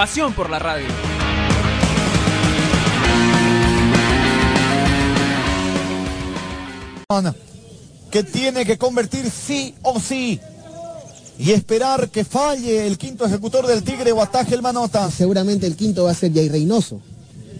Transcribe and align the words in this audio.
Pasión 0.00 0.32
por 0.32 0.48
la 0.48 0.58
radio. 0.58 0.86
que 8.10 8.24
tiene 8.24 8.64
que 8.64 8.78
convertir 8.78 9.30
sí 9.30 9.74
o 9.82 10.00
sí 10.00 10.40
y 11.38 11.50
esperar 11.50 12.08
que 12.08 12.24
falle 12.24 12.86
el 12.86 12.96
quinto 12.96 13.26
ejecutor 13.26 13.66
del 13.66 13.82
Tigre 13.82 14.12
o 14.12 14.22
ataje 14.22 14.54
el 14.54 14.62
Manota. 14.62 15.10
Seguramente 15.10 15.66
el 15.66 15.76
quinto 15.76 16.04
va 16.04 16.12
a 16.12 16.14
ser 16.14 16.32
Jay 16.32 16.48
Reynoso. 16.48 17.02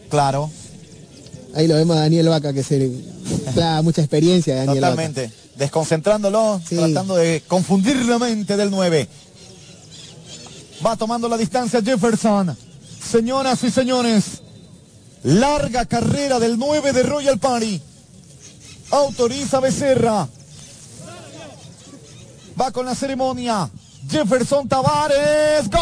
Claro. 0.09 0.51
Ahí 1.55 1.69
lo 1.69 1.75
vemos 1.75 1.95
a 1.99 2.01
Daniel 2.01 2.30
Vaca 2.30 2.55
que 2.55 2.63
se 2.63 2.91
da 3.55 3.83
mucha 3.83 4.01
experiencia 4.01 4.55
Daniel 4.57 4.80
Totalmente. 4.80 5.30
Desconcentrándolo, 5.57 6.59
tratando 6.66 7.16
de 7.16 7.43
confundir 7.47 7.97
la 8.07 8.19
mente 8.19 8.57
del 8.57 8.71
9. 8.71 9.09
Va 10.84 10.97
tomando 10.97 11.29
la 11.29 11.37
distancia 11.37 11.83
Jefferson. 11.83 12.57
Señoras 13.02 13.62
y 13.65 13.71
señores, 13.71 14.43
larga 15.25 15.84
carrera 15.84 16.38
del 16.38 16.59
9 16.59 16.93
de 16.93 17.02
Royal 17.02 17.38
Party. 17.38 17.80
Autoriza 18.90 19.60
Becerra. 19.60 20.27
Va 22.60 22.71
con 22.71 22.87
la 22.87 22.95
ceremonia. 22.95 23.71
Jefferson 24.09 24.68
Tavares. 24.68 25.68
Gol 25.71 25.80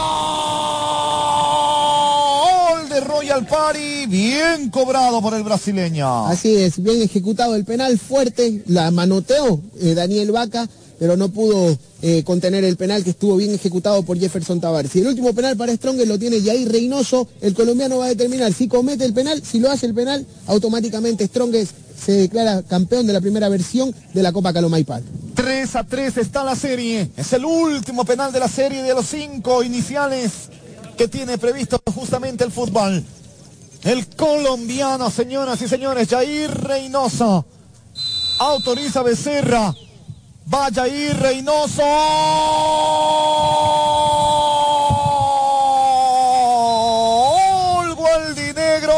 de 2.89 3.01
Royal 3.01 3.47
Party. 3.47 4.07
Bien 4.07 4.71
cobrado 4.71 5.23
por 5.23 5.35
el 5.35 5.45
brasileño. 5.45 6.27
Así 6.27 6.57
es, 6.57 6.83
bien 6.83 7.03
ejecutado 7.03 7.55
el 7.55 7.65
penal 7.65 7.99
fuerte. 7.99 8.63
La 8.67 8.91
manoteó 8.91 9.61
eh, 9.81 9.95
Daniel 9.95 10.33
Vaca, 10.33 10.69
pero 10.99 11.17
no 11.17 11.29
pudo 11.29 11.79
eh, 12.03 12.23
contener 12.25 12.65
el 12.65 12.77
penal 12.77 13.05
que 13.05 13.11
estuvo 13.11 13.37
bien 13.37 13.55
ejecutado 13.55 14.03
por 14.03 14.19
Jefferson 14.19 14.61
Tavares. 14.61 14.95
Y 14.97 15.01
el 15.01 15.09
último 15.09 15.33
penal 15.33 15.57
para 15.57 15.75
Strong 15.75 16.05
lo 16.07 16.19
tiene 16.19 16.41
Jair 16.41 16.71
Reynoso. 16.71 17.29
El 17.41 17.55
colombiano 17.55 17.99
va 17.99 18.07
a 18.07 18.09
determinar 18.09 18.53
si 18.53 18.69
comete 18.69 19.05
el 19.05 19.15
penal, 19.15 19.43
si 19.45 19.61
lo 19.61 19.71
hace 19.71 19.87
el 19.87 19.95
penal, 19.95 20.27
automáticamente 20.47 21.27
Strongest 21.27 21.73
se 22.05 22.13
declara 22.13 22.63
campeón 22.63 23.07
de 23.07 23.13
la 23.13 23.21
primera 23.21 23.49
versión 23.49 23.95
de 24.15 24.23
la 24.23 24.33
Copa 24.33 24.53
Calomay 24.53 24.85
Park. 24.85 25.05
3 25.35 25.77
a 25.77 25.85
3 25.85 26.17
está 26.19 26.45
la 26.45 26.57
serie. 26.57 27.11
Es 27.17 27.33
el 27.33 27.45
último 27.45 28.05
penal 28.05 28.33
de 28.33 28.41
la 28.41 28.49
serie 28.49 28.83
de 28.83 28.95
los 28.95 29.07
cinco 29.07 29.63
iniciales 29.63 30.51
que 30.97 31.09
tiene 31.09 31.39
previsto 31.39 31.81
justamente 31.95 32.45
el 32.45 32.51
fútbol. 32.51 33.05
El 33.85 34.07
colombiano, 34.09 35.11
señoras 35.11 35.63
y 35.63 35.69
señores, 35.69 36.09
Jair 36.09 36.51
Reynoso. 36.51 37.45
Autoriza 38.41 39.03
Becerra. 39.03 39.75
Va 40.53 40.71
Jair 40.75 41.15
Reynoso. 41.21 41.83
Gol 47.77 47.95
Gualdinegro. 47.95 48.95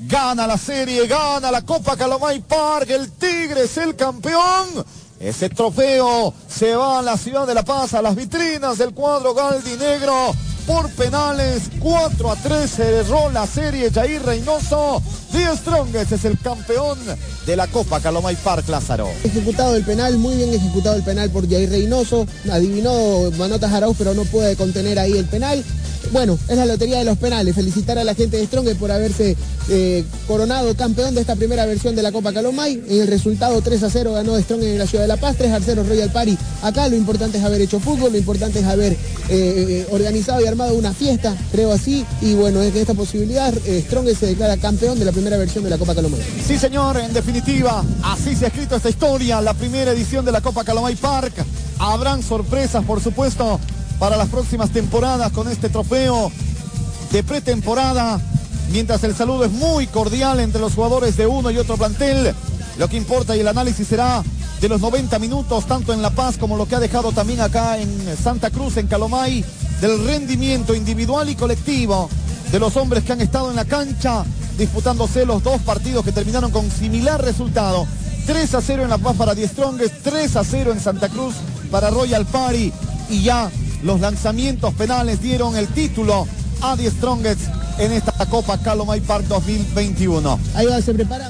Gana 0.00 0.46
la 0.46 0.56
serie, 0.56 1.06
gana 1.06 1.52
la 1.52 1.62
Copa 1.62 1.96
Calomay 1.96 2.40
Park. 2.40 2.90
El 2.90 3.12
Tigre 3.12 3.64
es 3.64 3.76
el 3.76 3.94
campeón. 3.94 4.84
Ese 5.20 5.48
trofeo 5.48 6.34
se 6.48 6.74
va 6.74 6.98
a 6.98 7.02
la 7.02 7.16
ciudad 7.16 7.46
de 7.46 7.54
La 7.54 7.64
Paz, 7.64 7.94
a 7.94 8.02
las 8.02 8.16
vitrinas 8.16 8.78
del 8.78 8.94
cuadro 8.94 9.34
Galdinegro 9.34 10.34
por 10.68 10.90
penales. 10.90 11.62
4 11.80 12.30
a 12.30 12.36
3 12.36 12.70
se 12.70 12.76
cerró 12.76 13.30
la 13.30 13.46
serie 13.46 13.90
Jair 13.90 14.22
Reynoso. 14.22 15.02
The 15.32 15.56
Strongest 15.56 16.12
es 16.12 16.24
el 16.26 16.38
campeón 16.38 16.98
de 17.46 17.56
la 17.56 17.66
Copa 17.66 18.00
Calomay 18.00 18.36
Park, 18.36 18.68
Lázaro. 18.68 19.08
Ejecutado 19.24 19.74
el 19.74 19.84
penal, 19.84 20.18
muy 20.18 20.36
bien 20.36 20.52
ejecutado 20.52 20.96
el 20.96 21.02
penal 21.02 21.30
por 21.30 21.48
Jair 21.48 21.70
Reynoso. 21.70 22.26
Adivinó 22.52 23.30
Manotas 23.38 23.72
Arauz, 23.72 23.96
pero 23.98 24.12
no 24.12 24.24
puede 24.26 24.56
contener 24.56 24.98
ahí 24.98 25.16
el 25.16 25.24
penal. 25.24 25.64
Bueno, 26.12 26.38
es 26.48 26.56
la 26.56 26.66
lotería 26.66 26.98
de 26.98 27.04
los 27.04 27.18
penales. 27.18 27.54
Felicitar 27.54 27.98
a 27.98 28.04
la 28.04 28.14
gente 28.14 28.36
de 28.36 28.46
Strong 28.46 28.74
por 28.76 28.90
haberse 28.90 29.36
eh, 29.68 30.04
coronado 30.26 30.74
campeón 30.74 31.14
de 31.14 31.20
esta 31.20 31.36
primera 31.36 31.66
versión 31.66 31.94
de 31.94 32.02
la 32.02 32.12
Copa 32.12 32.32
Calomay. 32.32 32.82
El 32.88 33.06
resultado 33.06 33.60
3 33.60 33.82
a 33.82 33.90
0 33.90 34.12
ganó 34.12 34.38
Strong 34.38 34.62
en 34.62 34.78
la 34.78 34.86
ciudad 34.86 35.04
de 35.04 35.08
La 35.08 35.16
Paz, 35.16 35.36
3 35.36 35.52
a 35.52 35.60
0 35.60 35.84
Royal 35.86 36.10
Party. 36.10 36.38
Acá 36.62 36.88
lo 36.88 36.96
importante 36.96 37.38
es 37.38 37.44
haber 37.44 37.60
hecho 37.60 37.80
fútbol, 37.80 38.12
lo 38.12 38.18
importante 38.18 38.60
es 38.60 38.64
haber 38.64 38.96
eh, 39.28 39.86
organizado 39.90 40.40
y 40.40 40.46
armado 40.46 40.74
una 40.74 40.92
fiesta, 40.92 41.36
creo 41.52 41.72
así. 41.72 42.04
Y 42.22 42.34
bueno, 42.34 42.62
es 42.62 42.72
que 42.72 42.80
esta 42.80 42.94
posibilidad, 42.94 43.52
eh, 43.66 43.82
Strong 43.86 44.08
se 44.16 44.26
declara 44.26 44.56
campeón 44.56 44.98
de 44.98 45.04
la 45.04 45.12
primera 45.12 45.36
versión 45.36 45.64
de 45.64 45.70
la 45.70 45.78
Copa 45.78 45.94
Calomay. 45.94 46.20
Sí, 46.46 46.58
señor, 46.58 46.96
en 46.98 47.12
definitiva, 47.12 47.84
así 48.02 48.34
se 48.34 48.46
ha 48.46 48.48
escrito 48.48 48.76
esta 48.76 48.88
historia, 48.88 49.40
la 49.40 49.54
primera 49.54 49.92
edición 49.92 50.24
de 50.24 50.32
la 50.32 50.40
Copa 50.40 50.64
Calomay 50.64 50.96
Park. 50.96 51.34
Habrán 51.78 52.22
sorpresas, 52.22 52.84
por 52.84 53.00
supuesto, 53.00 53.60
para 53.98 54.16
las 54.16 54.28
próximas 54.28 54.70
temporadas 54.70 55.32
con 55.32 55.48
este 55.48 55.68
trofeo 55.68 56.30
de 57.12 57.22
pretemporada. 57.22 58.20
Mientras 58.70 59.02
el 59.04 59.14
saludo 59.14 59.44
es 59.44 59.52
muy 59.52 59.86
cordial 59.86 60.40
entre 60.40 60.60
los 60.60 60.74
jugadores 60.74 61.16
de 61.16 61.26
uno 61.26 61.50
y 61.50 61.58
otro 61.58 61.76
plantel, 61.76 62.34
lo 62.76 62.88
que 62.88 62.96
importa 62.96 63.36
y 63.36 63.40
el 63.40 63.48
análisis 63.48 63.88
será 63.88 64.22
de 64.60 64.68
los 64.68 64.80
90 64.80 65.18
minutos, 65.18 65.66
tanto 65.66 65.92
en 65.92 66.02
La 66.02 66.10
Paz 66.10 66.36
como 66.36 66.56
lo 66.56 66.66
que 66.66 66.74
ha 66.74 66.80
dejado 66.80 67.12
también 67.12 67.40
acá 67.40 67.78
en 67.78 68.16
Santa 68.16 68.50
Cruz, 68.50 68.76
en 68.76 68.88
Calomay, 68.88 69.44
del 69.80 70.04
rendimiento 70.04 70.74
individual 70.74 71.28
y 71.30 71.36
colectivo 71.36 72.08
de 72.50 72.58
los 72.58 72.76
hombres 72.76 73.04
que 73.04 73.12
han 73.12 73.20
estado 73.20 73.50
en 73.50 73.56
la 73.56 73.64
cancha 73.64 74.24
disputándose 74.58 75.24
los 75.24 75.42
dos 75.42 75.62
partidos 75.62 76.04
que 76.04 76.12
terminaron 76.12 76.50
con 76.50 76.70
similar 76.70 77.22
resultado. 77.22 77.86
3 78.26 78.54
a 78.54 78.60
0 78.60 78.82
en 78.82 78.90
La 78.90 78.98
Paz 78.98 79.16
para 79.16 79.34
Die 79.34 79.46
Strongest, 79.46 79.94
3 80.02 80.36
a 80.36 80.44
0 80.44 80.72
en 80.72 80.80
Santa 80.80 81.08
Cruz 81.08 81.34
para 81.70 81.88
Royal 81.88 82.26
Party 82.26 82.72
y 83.08 83.22
ya 83.22 83.50
los 83.82 84.00
lanzamientos 84.00 84.74
penales 84.74 85.22
dieron 85.22 85.56
el 85.56 85.68
título 85.68 86.26
a 86.60 86.76
Die 86.76 86.90
Strongest 86.90 87.42
en 87.78 87.92
esta 87.92 88.12
Copa 88.26 88.58
Calomay 88.58 89.00
Park 89.00 89.26
2021. 89.28 90.40
Ahí 90.54 90.66
va, 90.66 90.80
se 90.80 90.94
prepara. 90.94 91.28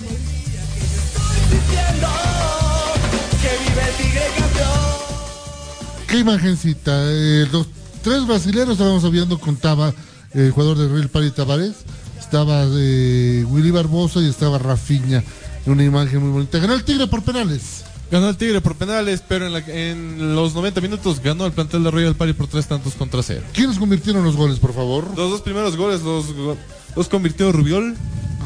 Qué 6.07 6.19
imagencita. 6.19 6.93
Eh, 7.05 7.47
los 7.53 7.67
tres 8.03 8.27
brasileños 8.27 8.71
estábamos 8.71 9.11
viendo 9.11 9.39
contaba 9.39 9.93
el 10.33 10.51
jugador 10.51 10.79
de 10.79 10.89
Real 10.89 11.09
Party 11.09 11.31
Tavares. 11.31 11.75
Estaba 12.19 12.65
eh, 12.67 13.45
Willy 13.49 13.71
Barbosa 13.71 14.21
y 14.21 14.29
estaba 14.29 14.59
Rafinha. 14.59 15.23
Una 15.67 15.85
imagen 15.85 16.23
muy 16.23 16.31
bonita. 16.31 16.59
Ganó 16.59 16.75
el 16.75 16.85
Tigre 16.85 17.07
por 17.09 17.23
penales. 17.23 17.85
Ganó 18.11 18.29
el 18.31 18.37
Tigre 18.37 18.61
por 18.63 18.75
penales, 18.77 19.23
pero 19.29 19.47
en, 19.47 19.53
la- 19.53 19.59
en 19.59 20.35
los 20.35 20.55
90 20.55 20.81
minutos 20.81 21.21
ganó 21.23 21.45
el 21.47 21.53
plantel 21.53 21.85
de 21.85 21.91
Royal 21.91 22.15
Party 22.17 22.33
por 22.33 22.47
tres 22.47 22.67
tantos 22.67 22.95
contra 22.95 23.23
cero. 23.23 23.43
¿Quiénes 23.53 23.79
convirtieron 23.79 24.25
los 24.25 24.35
goles, 24.37 24.59
por 24.59 24.73
favor? 24.75 25.05
Los 25.17 25.31
dos 25.31 25.41
primeros 25.43 25.77
goles 25.77 26.01
los, 26.03 26.27
los 26.97 27.09
convirtió 27.09 27.53
Rubiol. 27.53 27.97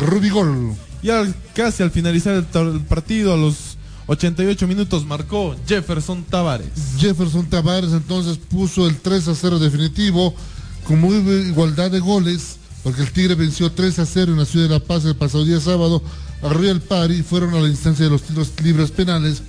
Rubigol. 0.01 0.75
Y 1.03 1.11
al- 1.11 1.35
casi 1.55 1.83
al 1.83 1.91
finalizar 1.91 2.35
el, 2.35 2.45
partido, 2.81 3.33
a 3.35 3.37
los 3.37 3.77
88 4.07 4.67
minutos, 4.67 5.05
marcó 5.07 5.55
Jefferson 5.67 6.25
Tavares. 6.25 6.69
Jefferson 6.99 7.47
Tavares 7.49 7.93
entonces 7.93 8.39
puso 8.39 8.89
el 8.89 8.97
3 8.99 9.29
a 9.29 9.35
0 9.35 9.59
definitivo 9.61 10.35
con 10.85 11.01
muy 11.01 11.15
igualdad 11.17 11.91
de 11.93 12.01
goles, 12.01 12.57
porque 12.83 13.03
el 13.03 13.13
Tigre 13.13 13.37
venció 13.37 13.71
3 13.71 14.01
a 14.01 14.07
0 14.07 14.33
en 14.33 14.39
la 14.39 14.45
ciudad 14.45 14.67
de 14.69 14.75
La 14.75 14.81
Paz 14.85 15.05
el 15.05 15.15
pasado 15.15 15.45
día 15.45 15.61
sábado 15.61 16.03
a 16.43 16.49
Royal 16.49 16.81
Party 16.81 17.23
fueron 17.23 17.55
a 17.55 17.61
la 17.61 17.69
instancia 17.69 18.05
de 18.07 18.11
los 18.11 18.23
tiros 18.23 18.51
libres 18.65 18.91
penales, 18.91 19.43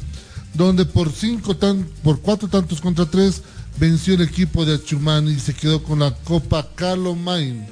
donde 0.54 0.86
por 0.86 1.12
cinco 1.12 1.56
tan, 1.56 1.88
por 2.04 2.20
cuatro 2.20 2.48
tantos 2.48 2.82
contra 2.82 3.06
tres 3.06 3.42
venció 3.80 4.14
el 4.14 4.22
equipo 4.22 4.66
de 4.66 4.76
Achumani 4.76 5.32
y 5.32 5.40
se 5.40 5.54
quedó 5.54 5.84
con 5.84 6.00
la 6.00 6.14
Copa 6.14 6.68
Calomine. 6.76 7.68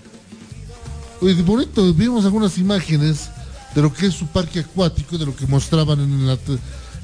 Oye, 1.22 1.42
bonito, 1.44 1.94
vimos 1.94 2.26
algunas 2.26 2.58
imágenes 2.58 3.30
de 3.76 3.82
lo 3.82 3.94
que 3.94 4.08
es 4.08 4.14
su 4.14 4.26
parque 4.28 4.62
acuático, 4.62 5.18
de 5.18 5.26
lo 5.26 5.36
que 5.36 5.46
mostraban 5.46 6.00
en 6.00 6.26
la, 6.26 6.38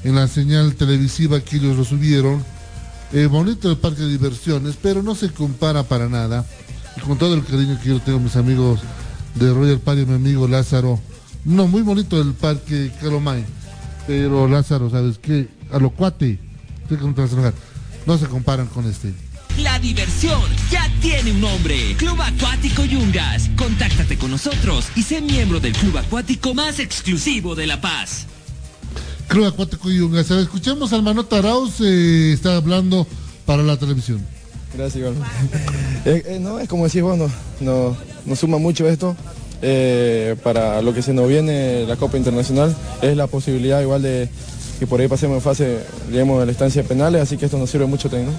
en 0.02 0.14
la 0.16 0.26
señal 0.26 0.74
televisiva 0.74 1.40
que 1.40 1.56
ellos 1.56 1.76
lo 1.76 1.84
subieron. 1.84 2.44
Eh, 3.12 3.26
bonito 3.26 3.70
el 3.70 3.78
parque 3.78 4.02
de 4.02 4.08
diversiones, 4.08 4.74
pero 4.82 5.02
no 5.02 5.14
se 5.14 5.30
compara 5.30 5.84
para 5.84 6.08
nada. 6.08 6.44
Y 6.96 7.00
con 7.00 7.16
todo 7.16 7.34
el 7.34 7.44
cariño 7.44 7.78
que 7.80 7.90
yo 7.90 8.00
tengo 8.00 8.18
mis 8.18 8.36
amigos 8.36 8.80
de 9.36 9.54
Royal 9.54 9.78
Party, 9.78 10.04
mi 10.04 10.14
amigo 10.14 10.48
Lázaro. 10.48 11.00
No, 11.44 11.68
muy 11.68 11.82
bonito 11.82 12.20
el 12.20 12.34
parque 12.34 12.92
Calomay. 13.00 13.44
Pero 14.06 14.48
Lázaro, 14.48 14.90
¿sabes 14.90 15.18
qué? 15.18 15.48
A 15.72 15.78
lo 15.78 15.90
cuate, 15.90 16.38
no 16.90 17.52
no 18.06 18.18
se 18.18 18.26
comparan 18.26 18.66
con 18.68 18.86
este. 18.88 19.12
La 19.58 19.78
diversión 19.80 20.40
ya 20.70 20.88
tiene 21.00 21.32
un 21.32 21.40
nombre. 21.40 21.94
Club 21.96 22.20
Acuático 22.20 22.84
Yungas. 22.84 23.50
Contáctate 23.56 24.16
con 24.16 24.30
nosotros 24.30 24.86
y 24.94 25.02
sé 25.02 25.20
miembro 25.20 25.58
del 25.60 25.72
club 25.72 25.96
acuático 25.98 26.54
más 26.54 26.78
exclusivo 26.78 27.54
de 27.54 27.66
La 27.66 27.80
Paz. 27.80 28.26
Club 29.26 29.46
Acuático 29.46 29.90
Yungas. 29.90 30.30
Escuchemos 30.30 30.92
al 30.92 31.02
Manota 31.02 31.38
Arauz, 31.38 31.80
eh, 31.80 32.32
está 32.32 32.56
hablando 32.56 33.06
para 33.44 33.62
la 33.62 33.76
televisión. 33.76 34.24
Gracias, 34.74 34.96
igual. 34.96 35.14
Eh, 36.04 36.22
eh, 36.26 36.38
no, 36.40 36.58
es 36.60 36.68
como 36.68 36.84
decís 36.84 37.02
vos, 37.02 37.18
no, 37.18 37.28
no, 37.60 37.96
nos 38.26 38.38
suma 38.38 38.58
mucho 38.58 38.88
esto. 38.88 39.16
eh, 39.60 40.36
para 40.44 40.80
lo 40.82 40.94
que 40.94 41.02
se 41.02 41.12
nos 41.12 41.28
viene 41.28 41.84
la 41.86 41.96
Copa 41.96 42.16
Internacional 42.16 42.76
es 43.02 43.16
la 43.16 43.26
posibilidad 43.26 43.80
igual 43.82 44.02
de 44.02 44.28
que 44.78 44.86
por 44.86 45.00
ahí 45.00 45.08
pasemos 45.08 45.36
en 45.36 45.42
fase, 45.42 45.78
digamos, 46.10 46.40
de 46.40 46.46
la 46.46 46.52
estancia 46.52 46.82
de 46.82 46.88
penales, 46.88 47.22
así 47.22 47.36
que 47.36 47.46
esto 47.46 47.58
nos 47.58 47.70
sirve 47.70 47.86
mucho 47.86 48.08
también. 48.08 48.32
¿no? 48.32 48.38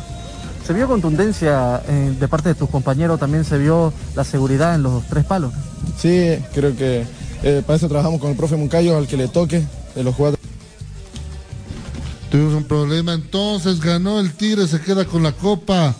Se 0.66 0.74
vio 0.74 0.88
contundencia 0.88 1.82
eh, 1.88 2.14
de 2.20 2.28
parte 2.28 2.50
de 2.50 2.56
tus 2.56 2.70
compañeros, 2.70 3.20
también 3.20 3.44
se 3.44 3.58
vio 3.58 3.94
la 4.16 4.24
seguridad 4.24 4.76
en 4.76 4.84
los 4.84 5.06
tres 5.08 5.26
palos. 5.26 5.54
Sí, 5.98 6.38
creo 6.54 6.76
que 6.76 7.06
eh, 7.44 7.64
para 7.66 7.78
eso 7.78 7.88
trabajamos 7.88 8.22
con 8.22 8.32
el 8.32 8.38
profe 8.38 8.56
Moncayo, 8.56 8.98
al 8.98 9.08
que 9.08 9.18
le 9.18 9.28
toque 9.28 9.64
de 9.96 10.04
los 10.04 10.16
jugadores. 10.16 10.40
Tuvimos 12.30 12.54
un 12.54 12.64
problema, 12.66 13.14
entonces 13.14 13.80
ganó 13.80 14.20
el 14.20 14.34
Tigre, 14.34 14.68
se 14.68 14.80
queda 14.80 15.06
con 15.06 15.24
la 15.24 15.32
copa, 15.32 15.96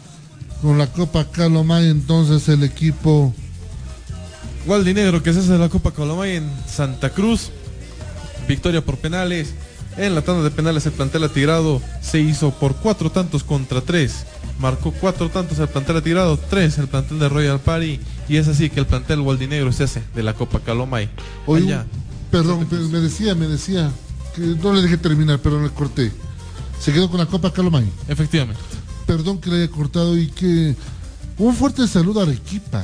con 0.62 0.78
la 0.78 0.88
copa 0.88 1.26
Calomay, 1.26 1.90
entonces 1.90 2.48
el 2.50 2.64
equipo 2.64 3.34
Gualdinegro 4.66 5.24
que 5.24 5.34
se 5.34 5.40
hace 5.40 5.54
de 5.54 5.58
la 5.58 5.70
Copa 5.70 5.92
Colomay 5.92 6.36
en 6.36 6.50
Santa 6.68 7.10
Cruz. 7.10 7.50
Victoria 8.48 8.82
por 8.82 8.98
penales. 8.98 9.54
En 9.98 10.16
la 10.16 10.22
tanda 10.22 10.44
de 10.44 10.52
penales 10.52 10.86
el 10.86 10.94
plantel 10.94 11.24
atirado 11.24 11.82
se 12.02 12.20
hizo 12.20 12.52
por 12.52 12.76
cuatro 12.76 13.12
tantos 13.12 13.44
contra 13.44 13.82
tres. 13.82 14.26
Marcó 14.60 14.92
cuatro 14.92 15.30
tantos 15.30 15.60
el 15.60 15.68
plantel 15.68 15.98
atirado, 15.98 16.38
tres 16.38 16.78
el 16.78 16.88
plantel 16.88 17.20
de 17.20 17.30
Royal 17.30 17.60
Party. 17.60 18.00
Y 18.28 18.38
es 18.38 18.48
así 18.48 18.70
que 18.70 18.80
el 18.80 18.86
plantel 18.86 19.22
Gualdinegro 19.22 19.72
se 19.72 19.86
hace 19.86 20.04
de 20.16 20.24
la 20.24 20.34
Copa 20.34 20.60
Calomay. 20.60 21.10
Oye, 21.46 21.66
Allá. 21.66 21.86
perdón, 22.30 22.68
me 22.92 23.00
decía, 23.00 23.36
me 23.36 23.48
decía, 23.48 23.92
que 24.36 24.42
no 24.42 24.74
le 24.74 24.82
dejé 24.82 24.98
terminar, 24.98 25.40
pero 25.42 25.62
le 25.62 25.70
corté. 25.70 26.12
Se 26.80 26.94
quedó 26.94 27.10
con 27.10 27.20
la 27.20 27.26
Copa 27.26 27.52
Calomay. 27.52 27.86
Efectivamente. 28.08 28.62
Perdón 29.06 29.40
que 29.40 29.50
le 29.50 29.64
haya 29.64 29.72
cortado 29.72 30.18
y 30.18 30.28
que 30.28 30.76
un 31.38 31.56
fuerte 31.56 31.88
saludo 31.88 32.20
a 32.20 32.24
Arequipa. 32.24 32.84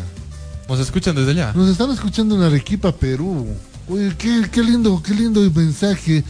Nos 0.67 0.79
escuchan 0.79 1.15
desde 1.15 1.31
allá. 1.31 1.53
Nos 1.53 1.69
están 1.69 1.91
escuchando 1.91 2.35
en 2.35 2.43
Arequipa, 2.43 2.91
Perú. 2.91 3.47
Oye, 3.87 4.15
qué, 4.17 4.49
qué 4.51 4.63
lindo, 4.63 5.01
qué 5.03 5.13
lindo 5.13 5.39
mensaje. 5.53 6.23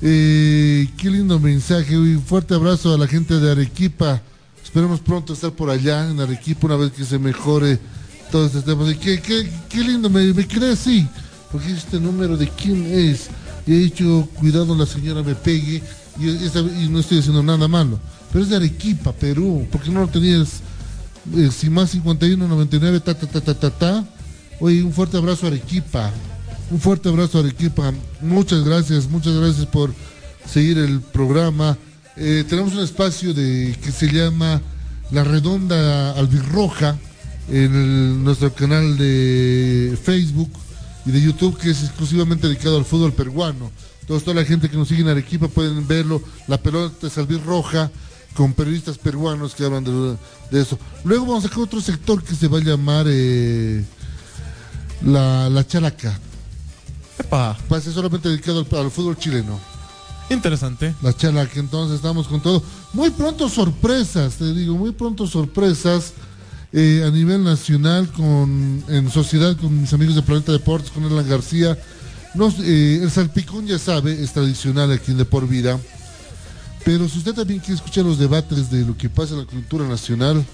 Eh, 0.00 0.88
qué 0.96 1.10
lindo 1.10 1.38
mensaje. 1.40 1.98
Un 1.98 2.22
fuerte 2.22 2.54
abrazo 2.54 2.94
a 2.94 2.98
la 2.98 3.06
gente 3.06 3.38
de 3.38 3.50
Arequipa. 3.50 4.22
Esperemos 4.62 5.00
pronto 5.00 5.32
estar 5.32 5.52
por 5.52 5.70
allá 5.70 6.08
en 6.08 6.20
Arequipa 6.20 6.66
una 6.66 6.76
vez 6.76 6.92
que 6.92 7.04
se 7.04 7.18
mejore 7.18 7.78
todo 8.30 8.46
este 8.46 8.62
tema. 8.62 8.84
Qué, 9.00 9.20
qué, 9.20 9.50
qué 9.68 9.78
lindo, 9.78 10.08
me, 10.08 10.32
me 10.32 10.46
quedé 10.46 10.72
así. 10.72 11.08
Porque 11.50 11.72
este 11.72 11.98
número 11.98 12.36
de 12.36 12.48
quién 12.48 12.84
es. 12.86 13.28
Y 13.66 13.74
he 13.74 13.78
dicho, 13.78 14.28
cuidado 14.34 14.76
la 14.76 14.86
señora 14.86 15.22
me 15.22 15.34
pegue. 15.34 15.82
Y, 16.18 16.88
no 16.88 17.00
estoy 17.00 17.18
diciendo 17.18 17.42
nada 17.42 17.68
malo. 17.68 17.98
Pero 18.32 18.44
es 18.44 18.50
de 18.50 18.56
Arequipa, 18.56 19.12
Perú. 19.12 19.66
porque 19.70 19.90
no 19.90 20.00
lo 20.00 20.08
tenías? 20.08 20.60
Eh, 21.36 21.50
sin 21.50 21.72
más 21.72 21.90
51 21.90 22.48
99 22.48 23.00
ta 23.00 23.12
ta 23.12 23.26
ta 23.26 23.40
ta 23.40 23.54
ta 23.54 23.70
ta 23.70 24.04
oye 24.60 24.82
un 24.82 24.92
fuerte 24.92 25.18
abrazo 25.18 25.44
a 25.44 25.50
Arequipa 25.50 26.10
un 26.70 26.80
fuerte 26.80 27.08
abrazo 27.08 27.38
a 27.38 27.40
Arequipa 27.42 27.92
muchas 28.20 28.64
gracias 28.64 29.08
muchas 29.08 29.34
gracias 29.34 29.66
por 29.66 29.92
seguir 30.46 30.78
el 30.78 31.00
programa 31.00 31.76
Eh, 32.20 32.44
tenemos 32.48 32.72
un 32.74 32.80
espacio 32.82 33.32
de 33.32 33.76
que 33.80 33.92
se 33.92 34.08
llama 34.10 34.60
la 35.12 35.22
redonda 35.22 36.10
albirroja 36.18 36.96
en 37.48 38.24
nuestro 38.24 38.52
canal 38.52 38.98
de 38.98 39.96
Facebook 40.02 40.50
y 41.06 41.12
de 41.12 41.20
YouTube 41.20 41.56
que 41.58 41.70
es 41.70 41.84
exclusivamente 41.84 42.48
dedicado 42.48 42.76
al 42.76 42.84
fútbol 42.84 43.12
peruano 43.12 43.70
entonces 44.00 44.24
toda 44.24 44.40
la 44.40 44.44
gente 44.44 44.68
que 44.68 44.76
nos 44.76 44.88
sigue 44.88 45.02
en 45.02 45.08
Arequipa 45.08 45.46
pueden 45.46 45.86
verlo 45.86 46.20
la 46.48 46.58
pelota 46.58 47.06
es 47.06 47.16
albirroja 47.18 47.88
con 48.34 48.52
periodistas 48.52 48.98
peruanos 48.98 49.54
que 49.54 49.64
hablan 49.64 49.84
de, 49.84 50.16
de 50.50 50.62
eso. 50.62 50.78
Luego 51.04 51.26
vamos 51.26 51.44
a 51.44 51.48
sacar 51.48 51.64
otro 51.64 51.80
sector 51.80 52.22
que 52.22 52.34
se 52.34 52.46
va 52.46 52.58
a 52.58 52.62
llamar 52.62 53.06
eh, 53.08 53.84
la, 55.02 55.48
la 55.48 55.66
Chalaca. 55.66 56.18
Va 57.32 57.56
a 57.70 57.80
ser 57.80 57.92
solamente 57.92 58.28
dedicado 58.28 58.66
al, 58.70 58.78
al 58.78 58.90
fútbol 58.90 59.16
chileno. 59.16 59.58
Interesante. 60.30 60.94
La 61.02 61.16
Chalaca, 61.16 61.58
entonces 61.58 61.96
estamos 61.96 62.28
con 62.28 62.40
todo. 62.40 62.62
Muy 62.92 63.10
pronto 63.10 63.48
sorpresas, 63.48 64.34
te 64.34 64.52
digo, 64.52 64.76
muy 64.76 64.92
pronto 64.92 65.26
sorpresas 65.26 66.12
eh, 66.72 67.02
a 67.06 67.10
nivel 67.10 67.44
nacional 67.44 68.10
con 68.12 68.84
en 68.88 69.10
sociedad 69.10 69.56
con 69.56 69.80
mis 69.80 69.92
amigos 69.94 70.14
de 70.14 70.22
Planeta 70.22 70.52
Deportes, 70.52 70.90
con 70.90 71.04
Elan 71.04 71.28
García. 71.28 71.78
Nos, 72.34 72.58
eh, 72.60 73.00
el 73.02 73.10
salpicón 73.10 73.66
ya 73.66 73.78
sabe, 73.78 74.22
es 74.22 74.32
tradicional 74.32 74.92
aquí 74.92 75.12
en 75.12 75.18
De 75.18 75.24
Por 75.24 75.48
Vida. 75.48 75.78
Pero 76.84 77.08
si 77.08 77.18
usted 77.18 77.34
también 77.34 77.60
quiere 77.60 77.74
escuchar 77.74 78.04
los 78.04 78.18
debates 78.18 78.70
de 78.70 78.84
lo 78.84 78.96
que 78.96 79.08
pasa 79.08 79.32
en 79.32 79.40
la 79.40 79.46
cultura 79.46 79.86
nacional, 79.88 80.44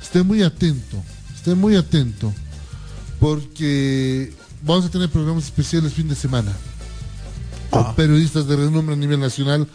esté 0.00 0.22
muy 0.22 0.42
atento, 0.42 0.96
esté 1.34 1.54
muy 1.54 1.76
atento, 1.76 2.32
porque 3.18 4.32
vamos 4.62 4.84
a 4.84 4.90
tener 4.90 5.08
programas 5.08 5.44
especiales 5.44 5.92
fin 5.92 6.08
de 6.08 6.14
semana 6.14 6.52
con 7.70 7.94
periodistas 7.94 8.46
de 8.46 8.56
renombre 8.56 8.94
a 8.94 8.98
nivel 8.98 9.20
nacional 9.20 9.66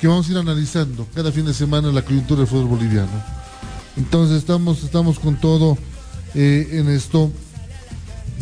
que 0.00 0.08
vamos 0.08 0.28
a 0.28 0.32
ir 0.32 0.38
analizando 0.38 1.06
cada 1.14 1.30
fin 1.32 1.46
de 1.46 1.54
semana 1.54 1.92
la 1.92 2.02
coyuntura 2.02 2.40
del 2.40 2.48
fútbol 2.48 2.78
boliviano. 2.78 3.12
Entonces 3.96 4.38
estamos, 4.38 4.82
estamos 4.82 5.18
con 5.18 5.36
todo 5.40 5.78
eh, 6.34 6.68
en 6.72 6.88
esto 6.90 7.30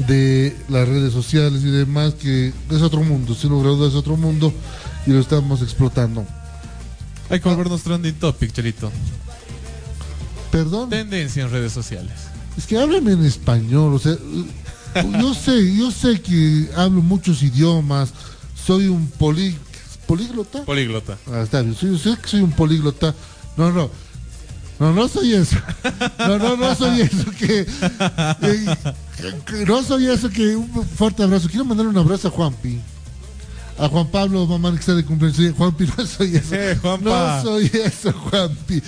de 0.08 0.56
las 0.68 0.88
redes 0.88 1.12
sociales 1.12 1.62
y 1.62 1.70
demás, 1.70 2.14
que 2.14 2.52
es 2.70 2.82
otro 2.82 3.02
mundo, 3.02 3.34
sin 3.34 3.50
lugar 3.50 3.68
a 3.68 3.70
dudas 3.76 3.92
es 3.92 3.98
otro 3.98 4.16
mundo 4.16 4.52
y 5.06 5.10
lo 5.10 5.20
estamos 5.20 5.60
explotando. 5.60 6.26
Hay 7.28 7.40
que 7.40 7.48
volvernos 7.48 7.82
trending 7.82 8.14
topic, 8.14 8.52
Chelito. 8.52 8.90
Perdón. 10.50 10.90
Tendencia 10.90 11.44
en 11.44 11.50
redes 11.50 11.72
sociales. 11.72 12.12
Es 12.56 12.66
que 12.66 12.78
háblame 12.78 13.12
en 13.12 13.24
español, 13.24 13.94
o 13.94 13.98
sea, 13.98 14.16
yo 15.20 15.34
sé, 15.34 15.76
yo 15.76 15.90
sé 15.90 16.20
que 16.20 16.68
hablo 16.76 17.00
muchos 17.02 17.42
idiomas, 17.42 18.10
soy 18.66 18.88
un 18.88 19.08
poli, 19.08 19.56
políglota. 20.06 20.64
Políglota. 20.64 21.18
Ah, 21.30 21.40
está 21.42 21.62
bien, 21.62 21.74
soy, 21.74 21.98
sé 21.98 22.16
que 22.20 22.28
soy 22.28 22.40
un 22.40 22.52
políglota. 22.52 23.14
No, 23.56 23.70
no. 23.72 23.90
No, 24.78 24.92
no 24.92 25.06
soy 25.08 25.34
eso. 25.34 25.56
No, 26.18 26.38
no, 26.38 26.56
no 26.56 26.74
soy 26.74 27.02
eso 27.02 27.24
que, 27.38 27.60
eh, 27.60 28.76
que- 29.46 29.64
no 29.66 29.82
soy 29.84 30.06
eso 30.08 30.28
que 30.28 30.56
un 30.56 30.68
fuerte 30.88 31.22
abrazo. 31.22 31.48
Quiero 31.48 31.64
mandar 31.64 31.86
un 31.86 31.96
abrazo 31.96 32.28
a 32.28 32.30
Juanpi. 32.32 32.80
A 33.82 33.88
Juan 33.88 34.06
Pablo, 34.06 34.46
mamá 34.46 34.70
que 34.70 34.78
está 34.78 34.94
de 34.94 35.04
cumpleaños. 35.04 35.36
Sí, 35.36 35.52
Juanpi, 35.58 35.86
no 35.86 36.06
soy 36.06 36.36
eso. 36.36 36.54
Eh. 36.62 36.78
No 37.00 37.42
soy 37.42 37.68
eso, 37.72 38.12
Juanpi. 38.12 38.80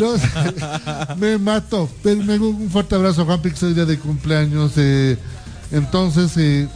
No 0.00 1.16
me 1.16 1.36
mato. 1.36 1.90
Pero 2.02 2.22
me 2.22 2.38
un 2.38 2.70
fuerte 2.70 2.94
abrazo 2.94 3.20
a 3.22 3.24
Juanpi 3.26 3.50
que 3.50 3.54
está 3.54 3.66
día 3.66 3.84
de 3.84 3.98
cumpleaños. 3.98 4.72
eh, 4.76 5.18
entonces, 5.70 6.32
eh, 6.38 6.66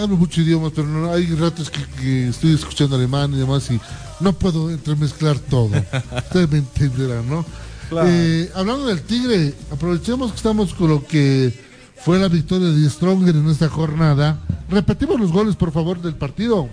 hablo 0.00 0.16
muchos 0.16 0.38
idiomas, 0.38 0.72
pero 0.74 0.88
no, 0.88 1.12
hay 1.12 1.26
ratos 1.34 1.70
que, 1.70 1.84
que 2.00 2.28
estoy 2.28 2.54
escuchando 2.54 2.96
alemán 2.96 3.34
y 3.34 3.36
demás 3.36 3.70
y 3.70 3.78
no 4.20 4.32
puedo 4.32 4.70
entremezclar 4.70 5.38
todo. 5.38 5.70
Ustedes 6.16 6.50
me 6.50 6.58
entenderán, 6.58 7.28
¿no? 7.28 7.44
Claro. 7.90 8.08
Hablando 8.54 8.86
del 8.86 9.02
Tigre, 9.02 9.52
aprovechemos 9.70 10.30
que 10.30 10.36
estamos 10.38 10.72
con 10.72 10.88
lo 10.88 11.06
que 11.06 11.67
fue 12.04 12.18
la 12.18 12.28
victoria 12.28 12.68
de 12.68 12.90
Stronger 12.90 13.36
en 13.36 13.48
esta 13.48 13.68
jornada. 13.68 14.38
Repetimos 14.70 15.20
los 15.20 15.32
goles, 15.32 15.56
por 15.56 15.72
favor, 15.72 16.00
del 16.00 16.14
partido. 16.14 16.68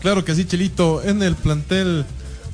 Claro 0.00 0.24
que 0.24 0.34
sí, 0.34 0.44
Chelito. 0.44 1.02
En 1.02 1.22
el 1.22 1.34
plantel 1.34 2.04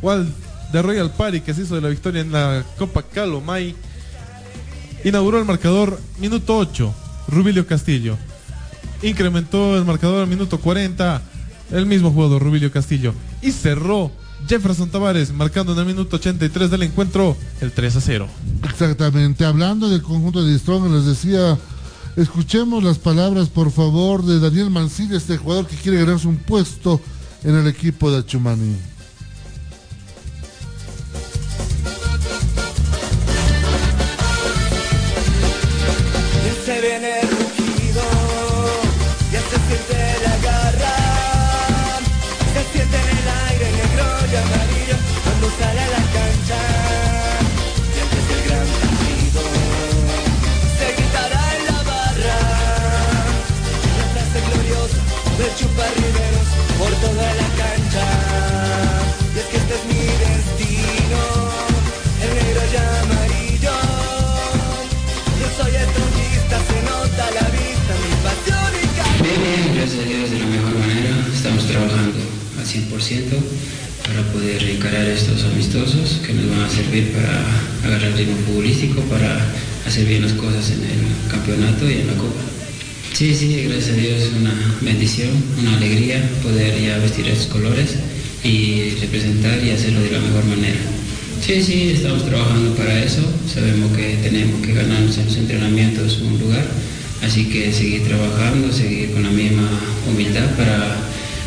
Wal 0.00 0.32
de 0.72 0.82
Royal 0.82 1.12
Party 1.12 1.40
que 1.40 1.54
se 1.54 1.62
hizo 1.62 1.74
de 1.74 1.82
la 1.82 1.88
victoria 1.88 2.22
en 2.22 2.32
la 2.32 2.64
Copa 2.78 3.02
Calomay, 3.02 3.74
inauguró 5.04 5.38
el 5.38 5.44
marcador 5.44 6.00
minuto 6.18 6.56
8, 6.56 6.94
Rubilio 7.28 7.66
Castillo. 7.66 8.16
Incrementó 9.02 9.76
el 9.76 9.84
marcador 9.84 10.22
al 10.22 10.28
minuto 10.28 10.58
40, 10.58 11.20
el 11.72 11.86
mismo 11.86 12.10
jugador, 12.10 12.42
Rubilio 12.42 12.70
Castillo. 12.72 13.14
Y 13.42 13.50
cerró 13.50 14.10
Jefferson 14.48 14.90
Tavares, 14.90 15.32
marcando 15.32 15.72
en 15.72 15.80
el 15.80 15.86
minuto 15.86 16.16
83 16.16 16.70
del 16.70 16.84
encuentro 16.84 17.36
el 17.60 17.72
3 17.72 17.96
a 17.96 18.00
0. 18.00 18.28
Exactamente, 18.64 19.44
hablando 19.44 19.88
del 19.88 20.02
conjunto 20.02 20.44
de 20.44 20.58
Stronger, 20.58 20.90
les 20.90 21.06
decía, 21.06 21.58
escuchemos 22.16 22.82
las 22.82 22.98
palabras, 22.98 23.48
por 23.48 23.70
favor, 23.70 24.24
de 24.24 24.40
Daniel 24.40 24.70
Mancilla, 24.70 25.16
este 25.16 25.36
jugador 25.36 25.66
que 25.66 25.76
quiere 25.76 25.98
ganarse 25.98 26.28
un 26.28 26.38
puesto 26.38 27.00
en 27.44 27.56
el 27.56 27.66
equipo 27.66 28.10
de 28.10 28.18
Achumani. 28.18 28.76
Gracias 70.02 70.18
a 70.18 70.18
Dios 70.18 70.30
de 70.32 70.38
la 70.40 70.46
mejor 70.46 70.78
manera, 70.78 71.28
estamos 71.32 71.66
trabajando 71.68 72.18
al 72.58 72.66
100% 72.66 73.38
para 74.04 74.32
poder 74.32 74.62
encarar 74.70 75.06
estos 75.06 75.44
amistosos 75.44 76.18
que 76.26 76.32
nos 76.32 76.50
van 76.50 76.62
a 76.62 76.68
servir 76.68 77.12
para 77.12 77.38
agarrar 77.84 78.16
ritmo 78.16 78.36
futbolístico, 78.46 79.00
para 79.02 79.38
hacer 79.86 80.06
bien 80.06 80.22
las 80.22 80.32
cosas 80.32 80.70
en 80.70 80.82
el 80.82 81.30
campeonato 81.30 81.88
y 81.88 82.00
en 82.00 82.06
la 82.08 82.14
copa. 82.14 82.40
Sí, 83.12 83.32
sí, 83.34 83.62
gracias 83.68 83.90
a 83.90 84.00
Dios 84.00 84.22
es 84.22 84.32
una 84.40 84.54
bendición, 84.80 85.30
una 85.60 85.76
alegría 85.76 86.28
poder 86.42 86.80
ya 86.82 86.98
vestir 86.98 87.28
estos 87.28 87.46
colores 87.46 87.94
y 88.42 88.96
representar 89.00 89.62
y 89.62 89.70
hacerlo 89.70 90.00
de 90.00 90.10
la 90.10 90.20
mejor 90.20 90.44
manera. 90.46 90.80
Sí, 91.46 91.62
sí, 91.62 91.92
estamos 91.94 92.24
trabajando 92.26 92.74
para 92.74 93.04
eso, 93.04 93.22
sabemos 93.52 93.96
que 93.96 94.18
tenemos 94.22 94.66
que 94.66 94.74
ganarnos 94.74 95.16
en 95.18 95.26
los 95.26 95.36
entrenamientos 95.36 96.18
un 96.22 96.40
lugar 96.40 96.64
así 97.22 97.46
que 97.46 97.72
seguir 97.72 98.02
trabajando, 98.02 98.72
seguir 98.72 99.12
con 99.12 99.22
la 99.22 99.30
misma 99.30 99.68
humildad 100.08 100.50
para 100.56 100.96